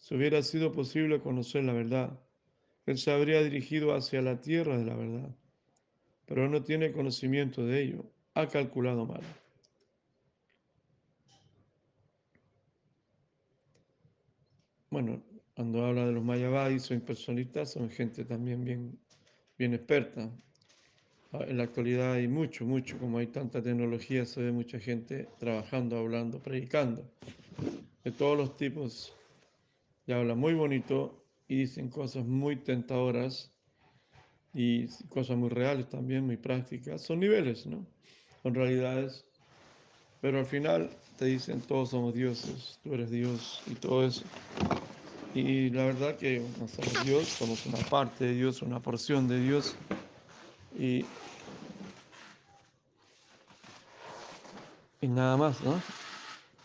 Si 0.00 0.16
hubiera 0.16 0.42
sido 0.42 0.72
posible 0.72 1.20
conocer 1.20 1.62
la 1.62 1.72
verdad, 1.72 2.18
él 2.86 2.98
se 2.98 3.12
habría 3.12 3.42
dirigido 3.42 3.94
hacia 3.94 4.20
la 4.20 4.40
tierra 4.40 4.76
de 4.76 4.84
la 4.84 4.96
verdad, 4.96 5.36
pero 6.26 6.48
no 6.48 6.64
tiene 6.64 6.90
conocimiento 6.90 7.64
de 7.64 7.82
ello, 7.82 8.04
ha 8.34 8.48
calculado 8.48 9.06
mal. 9.06 9.22
bueno, 14.90 15.22
cuando 15.54 15.84
habla 15.84 16.06
de 16.06 16.12
los 16.12 16.24
mayavadis 16.24 16.82
son 16.82 16.98
impersonistas, 16.98 17.72
son 17.72 17.88
gente 17.90 18.24
también 18.24 18.64
bien, 18.64 18.98
bien 19.56 19.74
experta. 19.74 20.30
En 21.32 21.56
la 21.56 21.62
actualidad 21.62 22.14
hay 22.14 22.26
mucho, 22.26 22.64
mucho, 22.64 22.98
como 22.98 23.18
hay 23.18 23.28
tanta 23.28 23.62
tecnología, 23.62 24.26
se 24.26 24.42
ve 24.42 24.50
mucha 24.50 24.80
gente 24.80 25.28
trabajando, 25.38 25.96
hablando, 25.96 26.40
predicando, 26.40 27.08
de 28.02 28.10
todos 28.10 28.36
los 28.36 28.56
tipos. 28.56 29.14
Y 30.10 30.12
hablan 30.12 30.40
muy 30.40 30.54
bonito 30.54 31.22
y 31.46 31.58
dicen 31.58 31.88
cosas 31.88 32.26
muy 32.26 32.56
tentadoras 32.56 33.54
y 34.52 34.88
cosas 35.08 35.36
muy 35.36 35.50
reales 35.50 35.88
también, 35.88 36.26
muy 36.26 36.36
prácticas. 36.36 37.00
Son 37.02 37.20
niveles, 37.20 37.64
¿no? 37.66 37.86
Son 38.42 38.52
realidades. 38.52 39.24
Pero 40.20 40.40
al 40.40 40.46
final 40.46 40.90
te 41.16 41.26
dicen 41.26 41.60
todos 41.60 41.90
somos 41.90 42.12
dioses, 42.12 42.80
tú 42.82 42.92
eres 42.92 43.12
Dios 43.12 43.62
y 43.68 43.76
todo 43.76 44.04
eso. 44.04 44.24
Y 45.32 45.70
la 45.70 45.84
verdad 45.84 46.16
que 46.16 46.40
no 46.40 46.66
somos 46.66 47.04
Dios, 47.06 47.28
somos 47.28 47.64
una 47.66 47.78
parte 47.88 48.24
de 48.24 48.34
Dios, 48.34 48.62
una 48.62 48.80
porción 48.80 49.28
de 49.28 49.40
Dios. 49.40 49.76
Y, 50.76 51.04
y 55.00 55.06
nada 55.06 55.36
más, 55.36 55.62
¿no? 55.62 55.80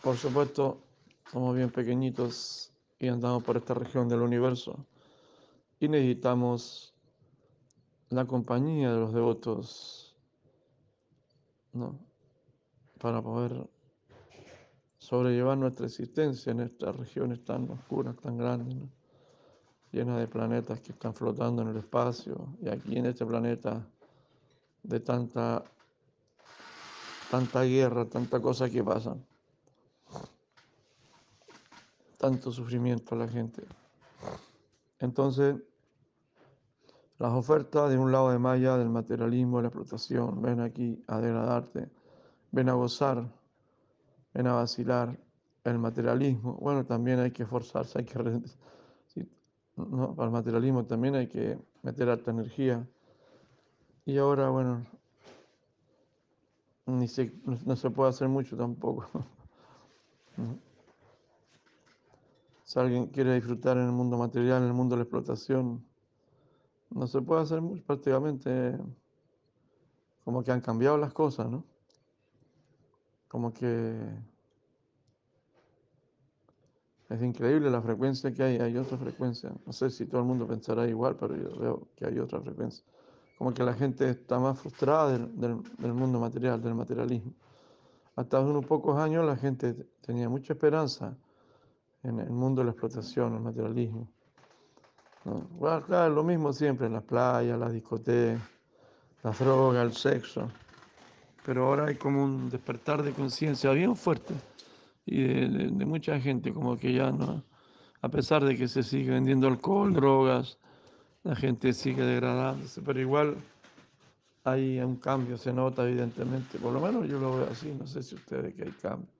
Por 0.02 0.16
supuesto, 0.16 0.80
somos 1.30 1.54
bien 1.54 1.70
pequeñitos 1.70 2.72
y 2.98 3.08
andamos 3.08 3.42
por 3.42 3.56
esta 3.56 3.74
región 3.74 4.08
del 4.08 4.22
universo. 4.22 4.86
Y 5.78 5.88
necesitamos 5.88 6.94
la 8.10 8.24
compañía 8.24 8.92
de 8.92 9.00
los 9.00 9.12
devotos, 9.12 10.16
¿no? 11.72 11.98
Para 12.98 13.20
poder 13.20 13.68
sobrellevar 14.98 15.58
nuestra 15.58 15.86
existencia 15.86 16.50
en 16.52 16.60
estas 16.60 16.96
regiones 16.96 17.44
tan 17.44 17.70
oscuras, 17.70 18.16
tan 18.16 18.38
grandes, 18.38 18.88
llenas 19.92 20.18
de 20.18 20.26
planetas 20.26 20.80
que 20.80 20.92
están 20.92 21.14
flotando 21.14 21.62
en 21.62 21.68
el 21.68 21.76
espacio 21.76 22.48
y 22.60 22.68
aquí 22.68 22.96
en 22.96 23.06
este 23.06 23.24
planeta 23.24 23.86
de 24.82 25.00
tanta, 25.00 25.64
tanta 27.30 27.62
guerra, 27.62 28.04
tanta 28.06 28.40
cosa 28.40 28.70
que 28.70 28.82
pasan, 28.82 29.24
tanto 32.16 32.50
sufrimiento 32.50 33.14
a 33.14 33.18
la 33.18 33.28
gente. 33.28 33.62
Entonces, 34.98 35.56
las 37.18 37.32
ofertas 37.32 37.90
de 37.90 37.98
un 37.98 38.12
lado 38.12 38.30
de 38.30 38.38
Maya, 38.38 38.76
del 38.76 38.90
materialismo, 38.90 39.58
de 39.58 39.62
la 39.64 39.68
explotación, 39.68 40.42
ven 40.42 40.60
aquí 40.60 41.02
a 41.06 41.20
degradarte, 41.20 41.88
ven 42.52 42.68
a 42.68 42.74
gozar 42.74 43.26
en 44.34 44.46
a 44.46 44.52
vacilar 44.52 45.18
el 45.64 45.78
materialismo. 45.78 46.54
Bueno, 46.60 46.84
también 46.84 47.20
hay 47.20 47.30
que 47.30 47.44
esforzarse, 47.44 47.98
hay 47.98 48.04
que... 48.04 48.18
no, 49.76 50.14
para 50.14 50.26
el 50.26 50.32
materialismo 50.32 50.84
también 50.84 51.14
hay 51.14 51.26
que 51.26 51.58
meter 51.82 52.08
alta 52.10 52.30
energía. 52.30 52.86
Y 54.04 54.18
ahora, 54.18 54.50
bueno, 54.50 54.86
ni 56.86 57.08
se, 57.08 57.32
no, 57.44 57.76
se 57.76 57.90
puede 57.90 58.10
hacer 58.10 58.28
mucho 58.28 58.56
tampoco. 58.56 59.08
Si 62.66 62.80
alguien 62.80 63.06
quiere 63.06 63.32
disfrutar 63.36 63.76
en 63.76 63.84
el 63.84 63.92
mundo 63.92 64.18
material, 64.18 64.62
en 64.62 64.68
el 64.68 64.74
mundo 64.74 64.96
de 64.96 64.98
la 64.98 65.02
explotación, 65.04 65.86
no 66.90 67.06
se 67.06 67.22
puede 67.22 67.42
hacer 67.42 67.60
mucho, 67.60 67.84
prácticamente 67.84 68.76
como 70.24 70.42
que 70.42 70.50
han 70.50 70.60
cambiado 70.60 70.98
las 70.98 71.12
cosas, 71.12 71.48
¿no? 71.48 71.64
como 73.28 73.52
que 73.52 73.96
es 77.08 77.22
increíble 77.22 77.70
la 77.70 77.80
frecuencia 77.80 78.32
que 78.32 78.42
hay, 78.42 78.56
hay 78.56 78.76
otra 78.76 78.98
frecuencia. 78.98 79.52
No 79.64 79.72
sé 79.72 79.88
si 79.88 80.06
todo 80.06 80.22
el 80.22 80.26
mundo 80.26 80.44
pensará 80.48 80.88
igual, 80.88 81.14
pero 81.14 81.36
yo 81.36 81.56
veo 81.56 81.88
que 81.94 82.04
hay 82.04 82.18
otra 82.18 82.40
frecuencia. 82.40 82.84
Como 83.38 83.54
que 83.54 83.62
la 83.62 83.74
gente 83.74 84.10
está 84.10 84.40
más 84.40 84.58
frustrada 84.58 85.12
del, 85.12 85.38
del, 85.38 85.94
mundo 85.94 86.18
material, 86.18 86.60
del 86.60 86.74
materialismo. 86.74 87.32
Hasta 88.16 88.38
hace 88.38 88.50
unos 88.50 88.66
pocos 88.66 88.98
años 88.98 89.24
la 89.24 89.36
gente 89.36 89.86
tenía 90.00 90.28
mucha 90.28 90.54
esperanza 90.54 91.16
en 92.06 92.20
el 92.20 92.30
mundo 92.30 92.60
de 92.60 92.66
la 92.66 92.70
explotación, 92.72 93.34
el 93.34 93.40
materialismo. 93.40 94.08
Bueno, 95.24 95.82
claro, 95.84 96.14
lo 96.14 96.22
mismo 96.22 96.52
siempre 96.52 96.86
en 96.86 96.92
las 96.92 97.02
playas, 97.02 97.58
las 97.58 97.72
discotecas, 97.72 98.40
las 99.22 99.38
drogas, 99.38 99.84
el 99.84 99.92
sexo 99.92 100.48
pero 101.46 101.68
ahora 101.68 101.86
hay 101.86 101.94
como 101.94 102.24
un 102.24 102.50
despertar 102.50 103.04
de 103.04 103.12
conciencia 103.12 103.70
bien 103.70 103.94
fuerte 103.94 104.34
y 105.06 105.22
de, 105.22 105.86
mucha 105.86 106.20
gente, 106.20 106.52
como 106.52 106.76
que 106.76 106.92
ya 106.92 107.12
no, 107.12 107.44
a 108.02 108.08
pesar 108.08 108.44
de 108.44 108.56
que 108.56 108.66
se 108.66 108.82
sigue 108.82 109.12
vendiendo 109.12 109.46
alcohol, 109.46 109.94
drogas, 109.94 110.58
la 111.22 111.36
gente 111.36 111.72
sigue 111.72 112.02
degradándose, 112.02 112.82
pero 112.82 113.00
igual 113.00 113.36
hay 114.42 114.80
un 114.80 114.96
cambio, 114.96 115.38
se 115.38 115.52
nota 115.52 115.88
evidentemente, 115.88 116.58
por 116.58 116.72
lo 116.72 116.80
menos 116.80 117.08
yo 117.08 117.20
lo 117.20 117.36
veo 117.36 117.48
así, 117.48 117.72
no 117.78 117.86
sé 117.86 118.02
si 118.02 118.16
ustedes 118.16 118.52
que 118.56 118.64
hay 118.64 118.72
cambio. 118.72 119.15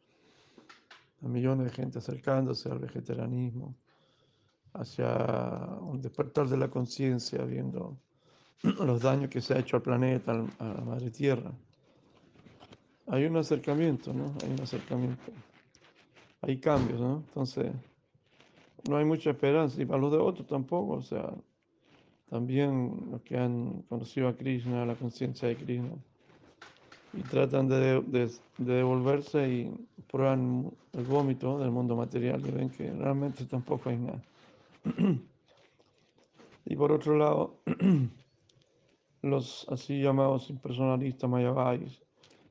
Hay 1.22 1.28
millones 1.28 1.66
de 1.66 1.72
gente 1.72 1.98
acercándose 1.98 2.70
al 2.70 2.78
vegetarianismo, 2.78 3.74
hacia 4.74 5.08
un 5.80 6.00
despertar 6.00 6.48
de 6.48 6.56
la 6.56 6.68
conciencia, 6.68 7.42
viendo 7.44 7.96
los 8.62 9.00
daños 9.00 9.30
que 9.30 9.40
se 9.40 9.54
ha 9.54 9.58
hecho 9.58 9.76
al 9.76 9.82
planeta, 9.82 10.32
a 10.58 10.64
la 10.64 10.80
madre 10.82 11.10
tierra. 11.10 11.52
Hay 13.08 13.24
un 13.24 13.36
acercamiento, 13.36 14.12
¿no? 14.12 14.34
Hay 14.42 14.50
un 14.50 14.60
acercamiento. 14.60 15.32
Hay 16.42 16.58
cambios, 16.58 17.00
¿no? 17.00 17.22
Entonces, 17.28 17.72
no 18.88 18.96
hay 18.96 19.04
mucha 19.04 19.30
esperanza. 19.30 19.80
Y 19.80 19.86
para 19.86 20.00
los 20.00 20.12
de 20.12 20.18
otros 20.18 20.46
tampoco, 20.46 20.94
o 20.94 21.02
sea, 21.02 21.32
también 22.28 23.08
los 23.10 23.22
que 23.22 23.38
han 23.38 23.82
conocido 23.82 24.28
a 24.28 24.36
Krishna, 24.36 24.84
la 24.84 24.96
conciencia 24.96 25.48
de 25.48 25.56
Krishna, 25.56 25.94
y 27.16 27.22
tratan 27.22 27.68
de, 27.68 28.02
de, 28.02 28.30
devolverse 28.58 29.48
y 29.48 29.86
prueban 30.10 30.70
el 30.92 31.04
vómito 31.04 31.58
del 31.58 31.70
mundo 31.70 31.96
material 31.96 32.46
y 32.46 32.50
ven 32.50 32.70
que 32.70 32.92
realmente 32.92 33.44
tampoco 33.46 33.88
hay 33.90 33.98
nada. 33.98 34.22
y 36.66 36.76
por 36.76 36.92
otro 36.92 37.16
lado, 37.16 37.56
los 39.22 39.66
así 39.70 40.00
llamados 40.00 40.50
impersonalistas 40.50 41.28
mayavais, 41.28 42.02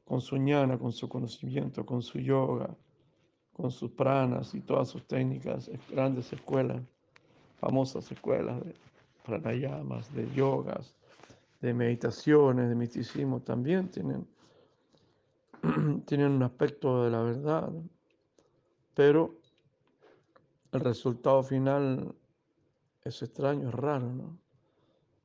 con 0.04 0.22
su 0.22 0.38
ñana, 0.38 0.78
con 0.78 0.92
su 0.92 1.08
conocimiento, 1.08 1.86
con 1.86 2.02
su 2.02 2.20
yoga, 2.20 2.70
con 3.54 3.72
sus 3.72 3.92
pranas 3.92 4.54
y 4.54 4.62
todas 4.62 4.90
sus 4.90 5.06
técnicas, 5.08 5.70
grandes 5.90 6.32
escuelas, 6.34 6.82
famosas 7.60 8.12
escuelas 8.12 8.64
de 8.64 8.76
pranayamas, 9.26 10.14
de 10.14 10.30
yogas, 10.36 10.96
de 11.62 11.74
meditaciones, 11.74 12.70
de 12.70 12.76
misticismo, 12.76 13.40
también 13.40 13.90
tienen, 13.90 14.28
tienen 16.06 16.32
un 16.32 16.44
aspecto 16.44 17.04
de 17.04 17.12
la 17.12 17.22
verdad, 17.22 17.72
pero 18.94 19.36
el 20.72 20.80
resultado 20.80 21.44
final 21.44 22.14
es 23.04 23.22
extraño, 23.22 23.70
es 23.70 23.76
raro, 23.76 24.12
¿no? 24.14 24.38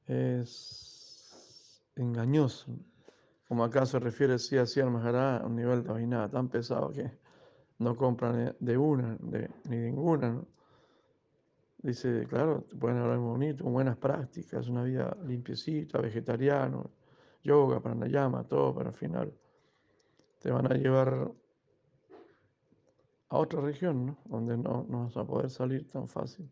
Es 0.06 1.82
engañoso. 1.96 2.72
Como 3.48 3.64
acá 3.64 3.84
se 3.84 3.98
refiere 3.98 4.38
sí 4.38 4.56
así 4.56 4.82
Maharaj, 4.82 5.42
a 5.42 5.46
un 5.46 5.56
nivel 5.56 5.82
de 5.82 5.92
vaina 5.92 6.28
tan 6.30 6.48
pesado 6.48 6.90
que 6.90 7.10
no 7.78 7.96
compran 7.96 8.54
de 8.58 8.78
una, 8.78 9.16
de, 9.20 9.50
ni 9.68 9.76
ninguna, 9.76 10.30
¿no? 10.32 10.46
Dice, 11.82 12.26
claro, 12.28 12.66
pueden 12.78 12.98
hablar 12.98 13.18
muy 13.18 13.30
bonito, 13.30 13.64
buenas 13.64 13.96
prácticas, 13.96 14.68
una 14.68 14.82
vida 14.82 15.16
limpiecita, 15.24 15.98
vegetariano, 15.98 16.90
yoga, 17.42 17.80
pranayama, 17.80 18.44
todo, 18.44 18.74
pero 18.74 18.90
al 18.90 18.94
final 18.94 19.32
te 20.40 20.50
van 20.50 20.70
a 20.70 20.74
llevar 20.74 21.32
a 23.28 23.38
otra 23.38 23.60
región, 23.60 24.06
¿no? 24.06 24.18
Donde 24.24 24.56
no, 24.56 24.84
no 24.88 25.04
vas 25.04 25.16
a 25.16 25.24
poder 25.24 25.50
salir 25.50 25.88
tan 25.88 26.08
fácil. 26.08 26.50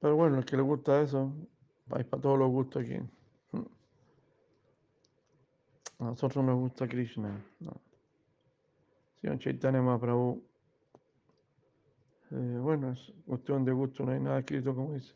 Pero 0.00 0.16
bueno, 0.16 0.38
el 0.38 0.44
que 0.44 0.56
le 0.56 0.62
gusta 0.62 1.00
eso, 1.00 1.32
hay 1.90 2.04
para 2.04 2.22
todos 2.22 2.38
los 2.38 2.50
gustos 2.50 2.82
aquí. 2.82 2.98
A 5.98 6.04
nosotros 6.04 6.44
nos 6.44 6.58
gusta 6.58 6.86
Krishna. 6.86 7.42
¿no? 7.60 7.72
Si 9.20 9.28
un 9.28 9.38
Chaitanya 9.38 9.80
Mahaprabhu 9.80 10.42
eh, 12.30 12.58
bueno, 12.60 12.92
es 12.92 13.12
cuestión 13.24 13.64
de 13.64 13.72
gusto, 13.72 14.04
no 14.04 14.12
hay 14.12 14.20
nada 14.20 14.40
escrito 14.40 14.74
como 14.74 14.94
dice. 14.94 15.14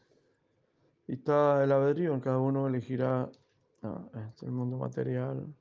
Y 1.08 1.14
está 1.14 1.64
el 1.64 1.72
albedrío, 1.72 2.20
cada 2.20 2.38
uno 2.38 2.68
elegirá 2.68 3.28
ah, 3.82 4.04
este, 4.28 4.46
el 4.46 4.52
mundo 4.52 4.78
material, 4.78 5.52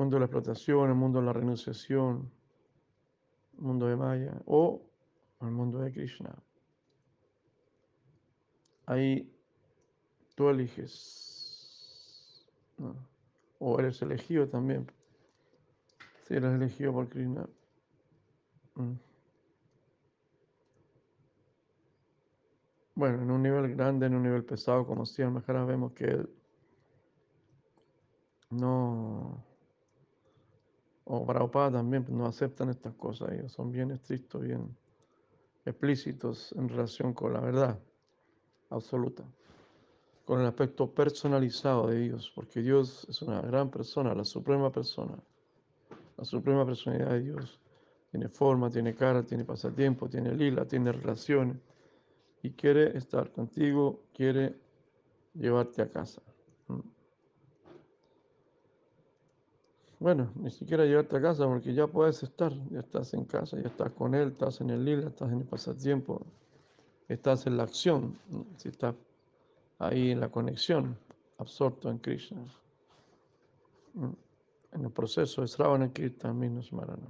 mundo 0.00 0.16
de 0.16 0.20
la 0.20 0.26
explotación, 0.26 0.88
el 0.88 0.94
mundo 0.94 1.20
de 1.20 1.26
la 1.26 1.32
renunciación, 1.34 2.30
el 3.58 3.62
mundo 3.62 3.86
de 3.86 3.96
Maya 3.96 4.40
o 4.46 4.82
el 5.42 5.50
mundo 5.50 5.78
de 5.78 5.92
Krishna. 5.92 6.34
Ahí 8.86 9.30
tú 10.34 10.48
eliges. 10.48 12.46
O 13.58 13.78
eres 13.78 14.00
elegido 14.00 14.48
también. 14.48 14.90
Si 16.26 16.34
eres 16.34 16.54
elegido 16.54 16.94
por 16.94 17.08
Krishna. 17.10 17.46
Mm. 18.76 18.94
Bueno, 22.94 23.22
en 23.22 23.30
un 23.30 23.42
nivel 23.42 23.74
grande, 23.76 24.06
en 24.06 24.14
un 24.14 24.22
nivel 24.22 24.44
pesado, 24.44 24.86
como 24.86 25.04
si 25.04 25.20
el 25.20 25.30
Maharaj, 25.30 25.66
vemos 25.66 25.92
que 25.92 26.04
él 26.04 26.30
no, 28.50 29.44
o 31.12 31.26
Prabhupada 31.26 31.72
también, 31.72 32.04
pues, 32.04 32.16
no 32.16 32.26
aceptan 32.26 32.70
estas 32.70 32.94
cosas, 32.94 33.32
ellos 33.32 33.50
son 33.52 33.72
bien 33.72 33.90
estrictos, 33.90 34.42
bien 34.42 34.76
explícitos 35.64 36.52
en 36.52 36.68
relación 36.68 37.12
con 37.12 37.32
la 37.32 37.40
verdad 37.40 37.78
absoluta, 38.70 39.24
con 40.24 40.40
el 40.40 40.46
aspecto 40.46 40.88
personalizado 40.88 41.88
de 41.88 41.98
Dios, 41.98 42.30
porque 42.32 42.62
Dios 42.62 43.06
es 43.08 43.22
una 43.22 43.40
gran 43.40 43.70
persona, 43.70 44.14
la 44.14 44.24
suprema 44.24 44.70
persona, 44.70 45.18
la 46.16 46.24
suprema 46.24 46.64
personalidad 46.64 47.10
de 47.10 47.22
Dios. 47.22 47.60
Tiene 48.12 48.28
forma, 48.28 48.70
tiene 48.70 48.94
cara, 48.94 49.24
tiene 49.24 49.44
pasatiempo, 49.44 50.08
tiene 50.08 50.32
lila, 50.34 50.64
tiene 50.64 50.92
relaciones 50.92 51.56
y 52.42 52.50
quiere 52.50 52.96
estar 52.96 53.32
contigo, 53.32 54.04
quiere 54.14 54.56
llevarte 55.34 55.82
a 55.82 55.90
casa. 55.90 56.22
Bueno, 60.00 60.32
ni 60.36 60.50
siquiera 60.50 60.86
llevarte 60.86 61.18
a 61.18 61.20
casa 61.20 61.46
porque 61.46 61.74
ya 61.74 61.86
puedes 61.86 62.22
estar, 62.22 62.54
ya 62.70 62.80
estás 62.80 63.12
en 63.12 63.26
casa, 63.26 63.58
ya 63.60 63.68
estás 63.68 63.92
con 63.92 64.14
él, 64.14 64.28
estás 64.28 64.62
en 64.62 64.70
el 64.70 64.82
lila, 64.82 65.08
estás 65.08 65.30
en 65.30 65.40
el 65.40 65.44
pasatiempo, 65.44 66.22
estás 67.06 67.46
en 67.46 67.58
la 67.58 67.64
acción, 67.64 68.18
si 68.56 68.70
estás 68.70 68.94
ahí 69.78 70.12
en 70.12 70.20
la 70.20 70.30
conexión, 70.30 70.96
absorto 71.36 71.90
en 71.90 71.98
Krishna. 71.98 72.42
En 74.72 74.84
el 74.84 74.90
proceso 74.90 75.42
de 75.42 75.48
Sravana 75.48 75.92
Kirtan, 75.92 76.38
Marana. 76.38 77.08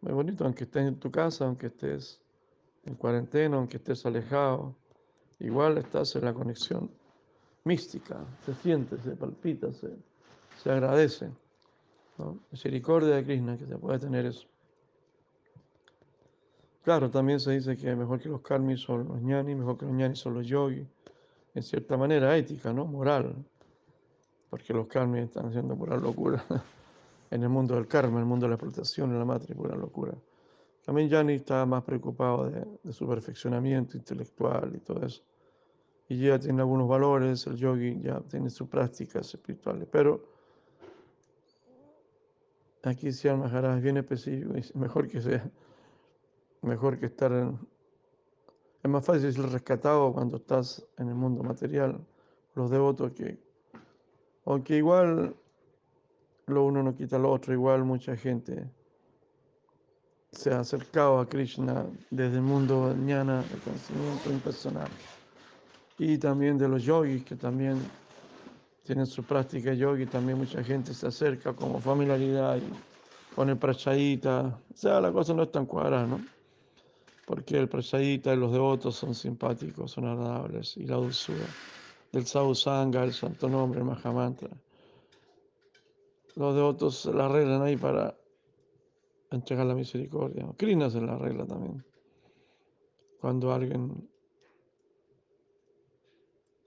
Muy 0.00 0.12
bonito, 0.12 0.44
aunque 0.44 0.64
estés 0.64 0.88
en 0.88 0.98
tu 0.98 1.08
casa, 1.12 1.44
aunque 1.44 1.68
estés 1.68 2.20
en 2.84 2.96
cuarentena, 2.96 3.58
aunque 3.58 3.76
estés 3.76 4.04
alejado, 4.04 4.74
igual 5.38 5.78
estás 5.78 6.16
en 6.16 6.24
la 6.24 6.34
conexión 6.34 6.90
mística, 7.62 8.26
se 8.44 8.54
siente, 8.56 8.98
se 8.98 9.14
palpita, 9.14 9.72
se, 9.72 9.90
se 10.60 10.70
agradece. 10.72 11.30
¿No? 12.18 12.40
Misericordia 12.50 13.16
de 13.16 13.24
Krishna 13.24 13.56
que 13.56 13.66
se 13.66 13.76
puede 13.76 13.98
tener 13.98 14.26
eso. 14.26 14.46
Claro, 16.82 17.10
también 17.10 17.40
se 17.40 17.52
dice 17.52 17.76
que 17.76 17.96
mejor 17.96 18.20
que 18.20 18.28
los 18.28 18.42
karmis 18.42 18.80
son 18.80 19.08
los 19.08 19.22
ñanis, 19.22 19.56
mejor 19.56 19.78
que 19.78 19.86
los 19.86 19.94
ñanis 19.94 20.18
son 20.18 20.34
los 20.34 20.46
yogis, 20.46 20.86
en 21.54 21.62
cierta 21.62 21.96
manera 21.96 22.36
ética, 22.36 22.72
¿no? 22.72 22.84
Moral, 22.84 23.34
porque 24.50 24.74
los 24.74 24.86
karmis 24.86 25.24
están 25.24 25.46
haciendo 25.46 25.76
pura 25.76 25.96
locura 25.96 26.44
en 27.30 27.42
el 27.42 27.48
mundo 27.48 27.74
del 27.74 27.86
karma, 27.86 28.16
en 28.16 28.20
el 28.20 28.26
mundo 28.26 28.44
de 28.44 28.50
la 28.50 28.54
explotación, 28.56 29.12
en 29.12 29.18
la 29.18 29.24
matriz, 29.24 29.56
pura 29.56 29.74
locura. 29.74 30.14
También 30.84 31.08
Yanni 31.08 31.34
está 31.34 31.64
más 31.64 31.82
preocupado 31.82 32.50
de, 32.50 32.92
su 32.92 33.08
perfeccionamiento 33.08 33.96
intelectual 33.96 34.72
y 34.76 34.80
todo 34.80 35.06
eso. 35.06 35.22
Y 36.08 36.18
ya 36.18 36.38
tiene 36.38 36.60
algunos 36.60 36.86
valores, 36.86 37.46
el 37.46 37.56
yogi 37.56 37.98
ya 38.02 38.20
tiene 38.20 38.50
sus 38.50 38.68
prácticas 38.68 39.32
espirituales, 39.32 39.88
pero 39.90 40.28
aquí 42.84 43.12
si 43.12 43.28
Maharaj 43.28 43.80
bien 43.80 43.96
específico, 43.96 44.54
es 44.54 44.74
mejor 44.76 45.08
que 45.08 45.20
sea, 45.20 45.50
mejor 46.62 46.98
que 46.98 47.06
estar 47.06 47.32
en... 47.32 47.58
Es 48.82 48.90
más 48.90 49.04
fácil 49.04 49.32
ser 49.32 49.50
rescatado 49.50 50.12
cuando 50.12 50.36
estás 50.36 50.86
en 50.98 51.08
el 51.08 51.14
mundo 51.14 51.42
material, 51.42 52.04
los 52.54 52.70
devotos 52.70 53.12
que... 53.12 53.38
Aunque 54.44 54.76
igual 54.76 55.34
lo 56.46 56.64
uno 56.64 56.82
no 56.82 56.94
quita 56.94 57.18
lo 57.18 57.30
otro, 57.30 57.54
igual 57.54 57.84
mucha 57.84 58.14
gente 58.16 58.68
se 60.32 60.52
ha 60.52 60.60
acercado 60.60 61.18
a 61.18 61.28
Krishna 61.28 61.86
desde 62.10 62.36
el 62.36 62.42
mundo 62.42 62.94
jnana, 62.94 63.42
el 63.52 63.60
conocimiento 63.60 64.30
impersonal, 64.30 64.88
y 65.98 66.18
también 66.18 66.58
de 66.58 66.68
los 66.68 66.82
yogis 66.82 67.24
que 67.24 67.36
también 67.36 67.78
tienen 68.84 69.06
su 69.06 69.22
práctica 69.24 69.72
yogi, 69.72 70.06
también 70.06 70.38
mucha 70.38 70.62
gente 70.62 70.94
se 70.94 71.06
acerca 71.06 71.54
como 71.54 71.80
familiaridad 71.80 72.58
y 72.58 73.34
con 73.34 73.48
el 73.48 73.56
prachadita, 73.56 74.60
o 74.72 74.76
sea, 74.76 75.00
la 75.00 75.10
cosa 75.10 75.34
no 75.34 75.42
es 75.42 75.50
tan 75.50 75.66
cuadrada, 75.66 76.06
¿no? 76.06 76.20
Porque 77.26 77.58
el 77.58 77.68
prachadita 77.68 78.34
y 78.34 78.36
los 78.36 78.52
devotos 78.52 78.94
son 78.94 79.14
simpáticos, 79.14 79.92
son 79.92 80.06
agradables, 80.06 80.76
y 80.76 80.86
la 80.86 80.96
dulzura 80.96 81.46
del 82.12 82.26
sadhu 82.26 82.54
sangha, 82.54 83.02
el 83.02 83.12
santo 83.12 83.48
nombre, 83.48 83.80
el 83.80 83.86
mahamantra. 83.86 84.50
Los 86.36 86.54
devotos 86.54 87.06
la 87.06 87.24
arreglan 87.24 87.62
ahí 87.62 87.76
para 87.76 88.14
entregar 89.30 89.66
la 89.66 89.74
misericordia. 89.74 90.46
Krishna 90.56 90.90
se 90.90 91.00
la 91.00 91.16
regla 91.16 91.46
también. 91.46 91.84
Cuando 93.20 93.52
alguien 93.52 94.08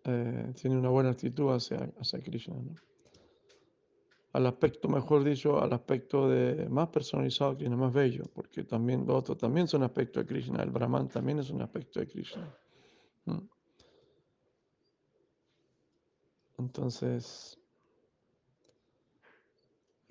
eh, 0.08 0.54
tiene 0.60 0.78
una 0.78 0.90
buena 0.90 1.10
actitud 1.10 1.54
hacia, 1.54 1.92
hacia 2.00 2.20
Krishna. 2.22 2.56
al 4.34 4.46
aspecto, 4.46 4.88
mejor 4.88 5.24
dicho, 5.24 5.60
al 5.62 5.74
aspecto 5.74 6.30
de 6.30 6.70
más 6.70 6.90
personalizado 6.90 7.58
Krishna, 7.58 7.76
más 7.76 7.94
bello, 7.94 8.24
porque 8.34 8.64
también 8.64 9.06
los 9.06 9.18
otros 9.18 9.38
también 9.38 9.68
son 9.68 9.84
aspectos 9.84 10.24
de 10.24 10.28
Krishna, 10.28 10.64
el 10.64 10.72
Brahman 10.72 11.10
también 11.10 11.40
es 11.40 11.50
un 11.50 11.62
aspecto 11.62 12.00
de 12.00 12.08
Krishna. 12.08 12.56
Entonces, 16.58 17.60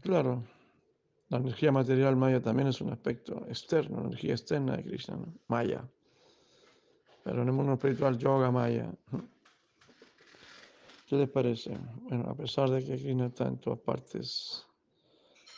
claro, 0.00 0.44
la 1.28 1.38
energía 1.38 1.72
material 1.72 2.16
maya 2.16 2.40
también 2.40 2.68
es 2.68 2.80
un 2.80 2.90
aspecto 2.90 3.46
externo, 3.48 4.00
energía 4.00 4.32
externa 4.32 4.76
de 4.76 4.84
Krishna, 4.84 5.18
maya. 5.48 5.88
Pero 7.24 7.42
en 7.42 7.48
el 7.48 7.54
mundo 7.54 7.72
espiritual, 7.72 8.16
yoga 8.16 8.52
maya. 8.52 8.92
¿Qué 11.06 11.14
les 11.14 11.30
parece? 11.30 11.78
Bueno, 12.02 12.28
a 12.28 12.34
pesar 12.34 12.68
de 12.68 12.84
que 12.84 12.96
Krishna 12.96 13.26
está 13.26 13.46
en 13.46 13.58
todas 13.58 13.78
partes, 13.78 14.66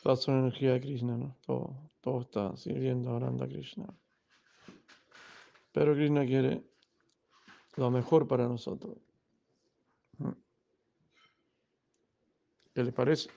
toda 0.03 0.15
su 0.15 0.31
energía 0.31 0.75
de 0.75 0.81
Krishna, 0.83 1.17
¿no? 1.17 1.37
Todo, 1.47 2.21
está 2.21 2.55
sirviendo, 2.55 3.15
orando 3.15 3.45
a 3.45 3.49
Krishna. 3.49 3.87
Pero 5.73 5.95
Krishna 5.95 6.27
quiere 6.27 6.63
lo 7.77 7.91
mejor 7.91 8.29
para 8.29 8.47
nosotros. 8.47 8.99
¿Qué 12.75 12.85
les 12.85 12.93
parece? 12.93 13.31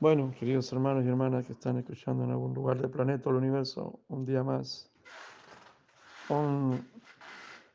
Bueno, 0.00 0.34
queridos 0.36 0.72
hermanos 0.72 1.04
y 1.04 1.08
hermanas 1.08 1.46
que 1.46 1.52
están 1.52 1.78
escuchando 1.78 2.24
en 2.24 2.32
algún 2.32 2.54
lugar 2.54 2.80
del 2.80 2.90
planeta 2.90 3.30
o 3.30 3.32
del 3.32 3.42
universo, 3.42 4.00
un 4.08 4.24
día 4.24 4.42
más, 4.42 4.90
un, 6.28 6.84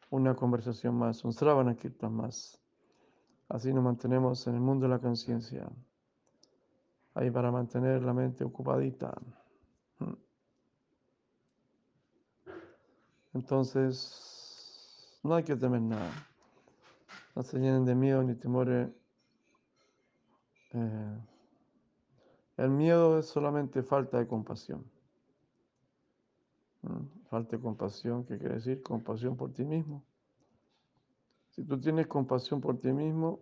una 0.09 0.35
conversación 0.35 0.95
más, 0.95 1.23
un 1.23 1.31
Sravana 1.31 1.73
Kirtan 1.73 2.13
más. 2.13 2.59
Así 3.49 3.73
nos 3.73 3.83
mantenemos 3.83 4.45
en 4.47 4.55
el 4.55 4.61
mundo 4.61 4.85
de 4.85 4.89
la 4.89 4.99
conciencia, 4.99 5.69
ahí 7.13 7.31
para 7.31 7.49
mantener 7.51 8.03
la 8.03 8.13
mente 8.13 8.43
ocupadita. 8.43 9.17
Entonces, 13.33 15.19
no 15.23 15.35
hay 15.35 15.43
que 15.43 15.55
temer 15.55 15.81
nada. 15.81 16.11
No 17.35 17.43
se 17.43 17.59
llenen 17.59 17.85
de 17.85 17.95
miedo 17.95 18.23
ni 18.23 18.35
temores. 18.35 18.89
Eh, 20.73 21.17
el 22.57 22.69
miedo 22.71 23.19
es 23.19 23.27
solamente 23.27 23.83
falta 23.83 24.17
de 24.17 24.27
compasión. 24.27 24.83
Falta 27.29 27.57
de 27.57 27.61
compasión, 27.61 28.25
¿qué 28.25 28.37
quiere 28.37 28.55
decir? 28.55 28.81
Compasión 28.81 29.37
por 29.37 29.53
ti 29.53 29.63
mismo. 29.63 30.03
Si 31.57 31.63
tú 31.63 31.79
tienes 31.81 32.05
compasión 32.05 32.61
por 32.61 32.79
ti 32.79 32.93
mismo, 32.93 33.39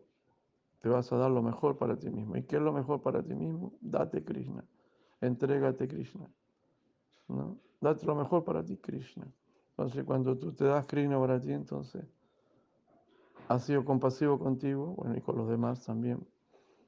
te 0.79 0.87
vas 0.87 1.11
a 1.11 1.17
dar 1.17 1.29
lo 1.29 1.43
mejor 1.43 1.77
para 1.77 1.99
ti 1.99 2.09
mismo. 2.09 2.37
¿Y 2.37 2.43
qué 2.43 2.55
es 2.55 2.61
lo 2.61 2.71
mejor 2.71 3.01
para 3.01 3.21
ti 3.21 3.35
mismo? 3.35 3.73
Date 3.81 4.23
Krishna. 4.23 4.63
Entrégate 5.19 5.85
Krishna. 5.85 6.31
¿no? 7.27 7.57
Date 7.81 8.05
lo 8.05 8.15
mejor 8.15 8.45
para 8.45 8.63
ti, 8.63 8.77
Krishna. 8.77 9.27
Entonces, 9.71 10.05
cuando 10.05 10.37
tú 10.37 10.53
te 10.53 10.63
das 10.63 10.85
Krishna 10.87 11.19
para 11.19 11.41
ti, 11.41 11.51
entonces 11.51 12.05
has 13.49 13.65
sido 13.65 13.83
compasivo 13.83 14.39
contigo, 14.39 14.95
bueno, 14.95 15.17
y 15.17 15.21
con 15.21 15.35
los 15.35 15.49
demás 15.49 15.83
también. 15.83 16.25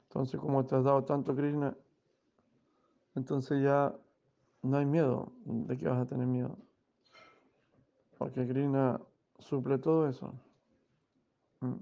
Entonces, 0.04 0.40
como 0.40 0.64
te 0.64 0.76
has 0.76 0.84
dado 0.84 1.04
tanto 1.04 1.36
Krishna, 1.36 1.76
entonces 3.14 3.62
ya 3.62 3.94
no 4.62 4.78
hay 4.78 4.86
miedo. 4.86 5.30
¿De 5.44 5.76
qué 5.76 5.88
vas 5.88 5.98
a 5.98 6.06
tener 6.06 6.26
miedo? 6.26 6.56
Porque 8.16 8.48
Krishna 8.48 8.98
suple 9.38 9.76
todo 9.76 10.08
eso. 10.08 10.32
Mm. 11.60 11.74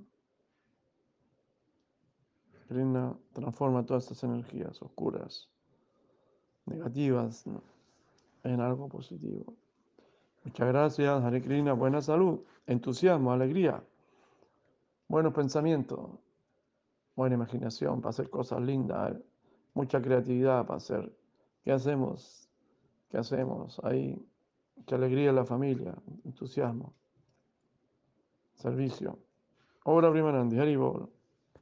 Krishna 2.68 3.16
transforma 3.32 3.86
todas 3.86 4.04
estas 4.04 4.24
energías 4.24 4.82
oscuras, 4.82 5.48
negativas, 6.66 7.44
en 8.42 8.60
algo 8.60 8.88
positivo. 8.88 9.54
Muchas 10.44 10.68
gracias, 10.68 11.22
Hare. 11.22 11.72
Buena 11.72 12.00
salud, 12.00 12.40
entusiasmo, 12.66 13.32
alegría, 13.32 13.82
buenos 15.08 15.32
pensamientos, 15.32 16.10
buena 17.14 17.36
imaginación 17.36 18.00
para 18.00 18.10
hacer 18.10 18.30
cosas 18.30 18.60
lindas, 18.62 19.16
mucha 19.74 20.00
creatividad 20.00 20.66
para 20.66 20.78
hacer. 20.78 21.12
¿Qué 21.64 21.72
hacemos? 21.72 22.48
¿Qué 23.10 23.18
hacemos? 23.18 23.80
Ahí, 23.84 24.24
qué 24.86 24.94
alegría 24.94 25.30
en 25.30 25.36
la 25.36 25.44
familia, 25.44 25.94
entusiasmo, 26.24 26.94
servicio. 28.54 29.18
Obra 29.86 30.10
Primanandi, 30.10 30.58
Haribol. 30.58 31.15